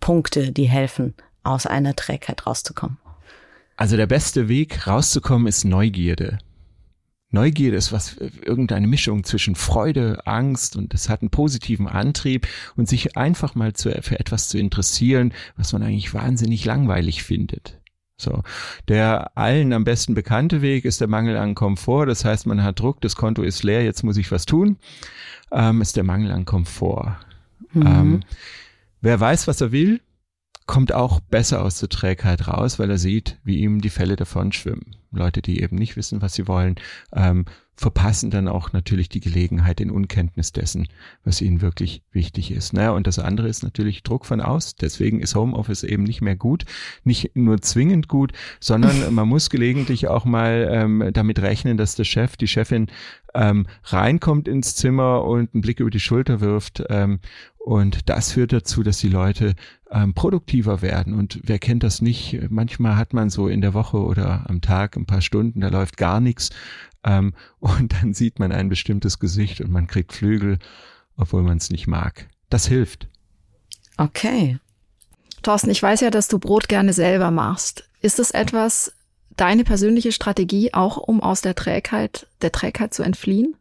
Punkte, 0.00 0.52
die 0.52 0.68
helfen, 0.68 1.14
aus 1.42 1.66
einer 1.66 1.94
Trägheit 1.94 2.46
rauszukommen? 2.46 2.98
Also 3.78 3.96
der 3.96 4.08
beste 4.08 4.48
Weg 4.48 4.88
rauszukommen 4.88 5.46
ist 5.46 5.64
Neugierde. 5.64 6.38
Neugierde 7.30 7.76
ist 7.76 7.92
was, 7.92 8.16
irgendeine 8.16 8.88
Mischung 8.88 9.22
zwischen 9.22 9.54
Freude, 9.54 10.26
Angst 10.26 10.74
und 10.74 10.92
es 10.94 11.08
hat 11.08 11.22
einen 11.22 11.30
positiven 11.30 11.86
Antrieb 11.86 12.48
und 12.74 12.88
sich 12.88 13.16
einfach 13.16 13.54
mal 13.54 13.74
zu, 13.74 13.90
für 14.02 14.18
etwas 14.18 14.48
zu 14.48 14.58
interessieren, 14.58 15.32
was 15.56 15.72
man 15.72 15.84
eigentlich 15.84 16.12
wahnsinnig 16.12 16.64
langweilig 16.64 17.22
findet. 17.22 17.78
So. 18.16 18.42
Der 18.88 19.36
allen 19.38 19.72
am 19.72 19.84
besten 19.84 20.14
bekannte 20.14 20.60
Weg 20.60 20.84
ist 20.84 21.00
der 21.00 21.06
Mangel 21.06 21.36
an 21.36 21.54
Komfort. 21.54 22.06
Das 22.06 22.24
heißt, 22.24 22.48
man 22.48 22.64
hat 22.64 22.80
Druck, 22.80 23.00
das 23.00 23.14
Konto 23.14 23.44
ist 23.44 23.62
leer, 23.62 23.84
jetzt 23.84 24.02
muss 24.02 24.16
ich 24.16 24.32
was 24.32 24.44
tun. 24.44 24.76
Ähm, 25.52 25.82
ist 25.82 25.94
der 25.94 26.02
Mangel 26.02 26.32
an 26.32 26.44
Komfort. 26.44 27.16
Mhm. 27.74 27.86
Ähm, 27.86 28.20
wer 29.02 29.20
weiß, 29.20 29.46
was 29.46 29.60
er 29.60 29.70
will, 29.70 30.00
kommt 30.68 30.92
auch 30.92 31.18
besser 31.18 31.64
aus 31.64 31.80
der 31.80 31.88
Trägheit 31.88 32.46
raus, 32.46 32.78
weil 32.78 32.90
er 32.90 32.98
sieht, 32.98 33.38
wie 33.42 33.58
ihm 33.58 33.80
die 33.80 33.90
Fälle 33.90 34.16
davon 34.16 34.52
schwimmen. 34.52 34.94
Leute, 35.10 35.40
die 35.42 35.62
eben 35.62 35.76
nicht 35.76 35.96
wissen, 35.96 36.20
was 36.22 36.34
sie 36.34 36.46
wollen, 36.46 36.76
ähm, 37.12 37.46
verpassen 37.78 38.30
dann 38.30 38.48
auch 38.48 38.72
natürlich 38.72 39.08
die 39.08 39.20
Gelegenheit 39.20 39.80
in 39.80 39.92
Unkenntnis 39.92 40.50
dessen, 40.50 40.88
was 41.22 41.40
ihnen 41.40 41.60
wirklich 41.60 42.02
wichtig 42.10 42.50
ist. 42.50 42.72
Naja, 42.72 42.90
und 42.90 43.06
das 43.06 43.20
andere 43.20 43.46
ist 43.46 43.62
natürlich 43.62 44.02
Druck 44.02 44.26
von 44.26 44.40
aus. 44.40 44.74
Deswegen 44.74 45.20
ist 45.20 45.36
Homeoffice 45.36 45.84
eben 45.84 46.02
nicht 46.02 46.20
mehr 46.20 46.34
gut, 46.34 46.64
nicht 47.04 47.36
nur 47.36 47.62
zwingend 47.62 48.08
gut, 48.08 48.32
sondern 48.58 49.14
man 49.14 49.28
muss 49.28 49.48
gelegentlich 49.48 50.08
auch 50.08 50.24
mal 50.24 50.68
ähm, 50.72 51.10
damit 51.12 51.40
rechnen, 51.40 51.76
dass 51.76 51.94
der 51.94 52.02
Chef, 52.02 52.36
die 52.36 52.48
Chefin 52.48 52.88
ähm, 53.32 53.68
reinkommt 53.84 54.48
ins 54.48 54.74
Zimmer 54.74 55.22
und 55.22 55.54
einen 55.54 55.60
Blick 55.60 55.78
über 55.78 55.90
die 55.90 56.00
Schulter 56.00 56.40
wirft. 56.40 56.82
Ähm, 56.88 57.20
und 57.58 58.08
das 58.08 58.32
führt 58.32 58.52
dazu, 58.52 58.82
dass 58.82 58.98
die 58.98 59.10
Leute 59.10 59.54
ähm, 59.92 60.14
produktiver 60.14 60.82
werden. 60.82 61.14
Und 61.14 61.40
wer 61.44 61.58
kennt 61.60 61.82
das 61.84 62.02
nicht? 62.02 62.40
Manchmal 62.50 62.96
hat 62.96 63.12
man 63.12 63.30
so 63.30 63.46
in 63.46 63.60
der 63.60 63.74
Woche 63.74 63.98
oder 63.98 64.48
am 64.48 64.62
Tag 64.62 64.96
ein 64.96 65.06
paar 65.06 65.20
Stunden, 65.20 65.60
da 65.60 65.68
läuft 65.68 65.96
gar 65.96 66.18
nichts. 66.20 66.50
Ähm, 67.04 67.34
und 67.60 67.94
dann 67.94 68.14
sieht 68.14 68.38
man 68.38 68.52
ein 68.52 68.68
bestimmtes 68.68 69.18
Gesicht 69.18 69.60
und 69.60 69.70
man 69.70 69.86
kriegt 69.86 70.12
Flügel, 70.12 70.58
obwohl 71.16 71.42
man 71.42 71.58
es 71.58 71.70
nicht 71.70 71.86
mag. 71.86 72.28
Das 72.50 72.66
hilft. 72.66 73.08
Okay. 73.96 74.58
Thorsten, 75.42 75.70
ich 75.70 75.82
weiß 75.82 76.00
ja, 76.00 76.10
dass 76.10 76.28
du 76.28 76.38
Brot 76.38 76.68
gerne 76.68 76.92
selber 76.92 77.30
machst. 77.30 77.88
Ist 78.00 78.18
es 78.18 78.30
etwas, 78.30 78.92
deine 79.30 79.64
persönliche 79.64 80.12
Strategie 80.12 80.74
auch, 80.74 80.96
um 80.96 81.22
aus 81.22 81.40
der 81.40 81.54
Trägheit, 81.54 82.26
der 82.42 82.52
Trägheit 82.52 82.94
zu 82.94 83.02
entfliehen? 83.02 83.56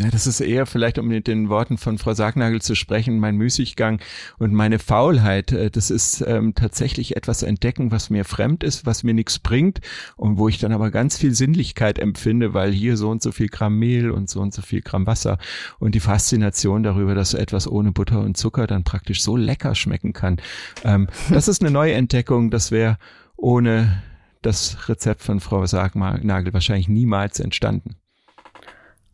Ja, 0.00 0.08
das 0.08 0.26
ist 0.26 0.40
eher 0.40 0.64
vielleicht, 0.64 0.98
um 0.98 1.08
mit 1.08 1.26
den 1.26 1.50
Worten 1.50 1.76
von 1.76 1.98
Frau 1.98 2.14
Sargnagel 2.14 2.62
zu 2.62 2.74
sprechen, 2.74 3.20
mein 3.20 3.36
Müßiggang 3.36 4.00
und 4.38 4.54
meine 4.54 4.78
Faulheit. 4.78 5.52
Äh, 5.52 5.70
das 5.70 5.90
ist 5.90 6.24
ähm, 6.26 6.54
tatsächlich 6.54 7.16
etwas 7.16 7.42
entdecken, 7.42 7.92
was 7.92 8.08
mir 8.08 8.24
fremd 8.24 8.64
ist, 8.64 8.86
was 8.86 9.02
mir 9.02 9.12
nichts 9.12 9.38
bringt 9.38 9.80
und 10.16 10.38
wo 10.38 10.48
ich 10.48 10.58
dann 10.58 10.72
aber 10.72 10.90
ganz 10.90 11.18
viel 11.18 11.34
Sinnlichkeit 11.34 11.98
empfinde, 11.98 12.54
weil 12.54 12.72
hier 12.72 12.96
so 12.96 13.10
und 13.10 13.20
so 13.20 13.30
viel 13.30 13.48
Gramm 13.48 13.78
Mehl 13.78 14.10
und 14.10 14.30
so 14.30 14.40
und 14.40 14.54
so 14.54 14.62
viel 14.62 14.80
Gramm 14.80 15.06
Wasser 15.06 15.36
und 15.78 15.94
die 15.94 16.00
Faszination 16.00 16.82
darüber, 16.82 17.14
dass 17.14 17.34
etwas 17.34 17.68
ohne 17.70 17.92
Butter 17.92 18.20
und 18.20 18.38
Zucker 18.38 18.66
dann 18.66 18.84
praktisch 18.84 19.22
so 19.22 19.36
lecker 19.36 19.74
schmecken 19.74 20.14
kann. 20.14 20.38
Ähm, 20.82 21.08
das 21.28 21.46
ist 21.46 21.60
eine 21.60 21.70
neue 21.70 21.92
Entdeckung. 21.92 22.50
Das 22.50 22.70
wäre 22.70 22.96
ohne 23.36 24.02
das 24.40 24.88
Rezept 24.88 25.22
von 25.22 25.40
Frau 25.40 25.66
Sargnagel 25.66 26.54
wahrscheinlich 26.54 26.88
niemals 26.88 27.38
entstanden. 27.38 27.96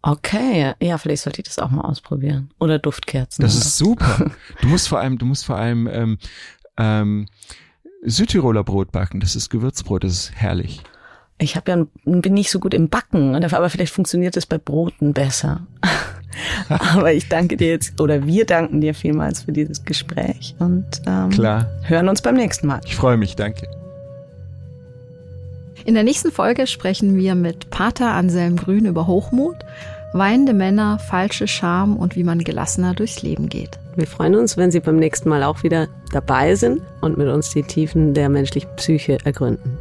Okay, 0.03 0.75
ja, 0.81 0.99
vielleicht 0.99 1.23
sollte 1.23 1.41
ich 1.41 1.49
das 1.49 1.59
auch 1.59 1.71
mal 1.71 1.83
ausprobieren. 1.83 2.51
Oder 2.61 2.79
Duftkerzen. 2.79 3.43
Das 3.43 3.57
oder? 3.57 3.65
ist 3.65 3.77
super. 3.77 4.31
Du 4.61 4.69
musst 4.69 4.89
vor 4.89 5.01
allem, 5.01 5.19
du 5.19 5.27
musst 5.27 5.45
vor 5.45 5.57
allem 5.57 5.89
ähm, 5.91 6.19
ähm, 6.77 7.27
Südtiroler 8.03 8.65
Brot 8.65 8.93
backen. 8.93 9.21
Das 9.21 9.37
ist 9.37 9.51
Gewürzbrot, 9.51 10.05
das 10.05 10.13
ist 10.13 10.33
herrlich. 10.35 10.83
Ich 11.39 11.57
habe 11.57 11.71
ja 11.71 11.87
bin 12.05 12.35
nicht 12.35 12.51
so 12.51 12.61
gut 12.61 12.73
im 12.73 12.89
Backen, 12.89 13.35
aber 13.35 13.69
vielleicht 13.69 13.93
funktioniert 13.93 14.37
das 14.37 14.47
bei 14.47 14.57
Broten 14.59 15.13
besser. 15.13 15.67
aber 16.69 17.13
ich 17.13 17.29
danke 17.29 17.57
dir 17.57 17.69
jetzt 17.69 18.01
oder 18.01 18.27
wir 18.27 18.47
danken 18.47 18.81
dir 18.81 18.95
vielmals 18.95 19.43
für 19.43 19.53
dieses 19.53 19.85
Gespräch 19.85 20.55
und 20.59 20.87
ähm, 21.07 21.31
Klar. 21.31 21.67
hören 21.83 22.09
uns 22.09 22.23
beim 22.23 22.37
nächsten 22.37 22.67
Mal. 22.67 22.81
Ich 22.87 22.97
freue 22.97 23.17
mich, 23.17 23.37
danke. 23.37 23.67
In 25.87 25.95
der 25.95 26.03
nächsten 26.03 26.33
Folge 26.33 26.67
sprechen 26.67 27.17
wir 27.17 27.37
mit 27.37 27.71
Pater 27.71 28.09
Anselm 28.09 28.57
Grün 28.57 28.87
über 28.87 29.07
Hochmut 29.07 29.55
Weinende 30.13 30.53
Männer, 30.53 30.99
falsche 30.99 31.47
Scham 31.47 31.97
und 31.97 32.17
wie 32.17 32.25
man 32.25 32.41
gelassener 32.41 32.95
durchs 32.95 33.23
Leben 33.23 33.49
geht. 33.49 33.79
Wir 33.95 34.09
freuen 34.09 34.35
uns, 34.35 34.57
wenn 34.57 34.73
Sie 34.73 34.81
beim 34.81 34.97
nächsten 34.97 35.29
Mal 35.29 35.45
auch 35.45 35.63
wieder 35.63 35.87
dabei 36.11 36.57
sind 36.57 36.83
und 37.03 37.19
mit 37.19 37.29
uns 37.29 37.51
die 37.51 37.63
Tiefen 37.63 38.15
der 38.15 38.29
menschlichen 38.29 38.71
Psyche 38.77 39.19
ergründen. 39.25 39.79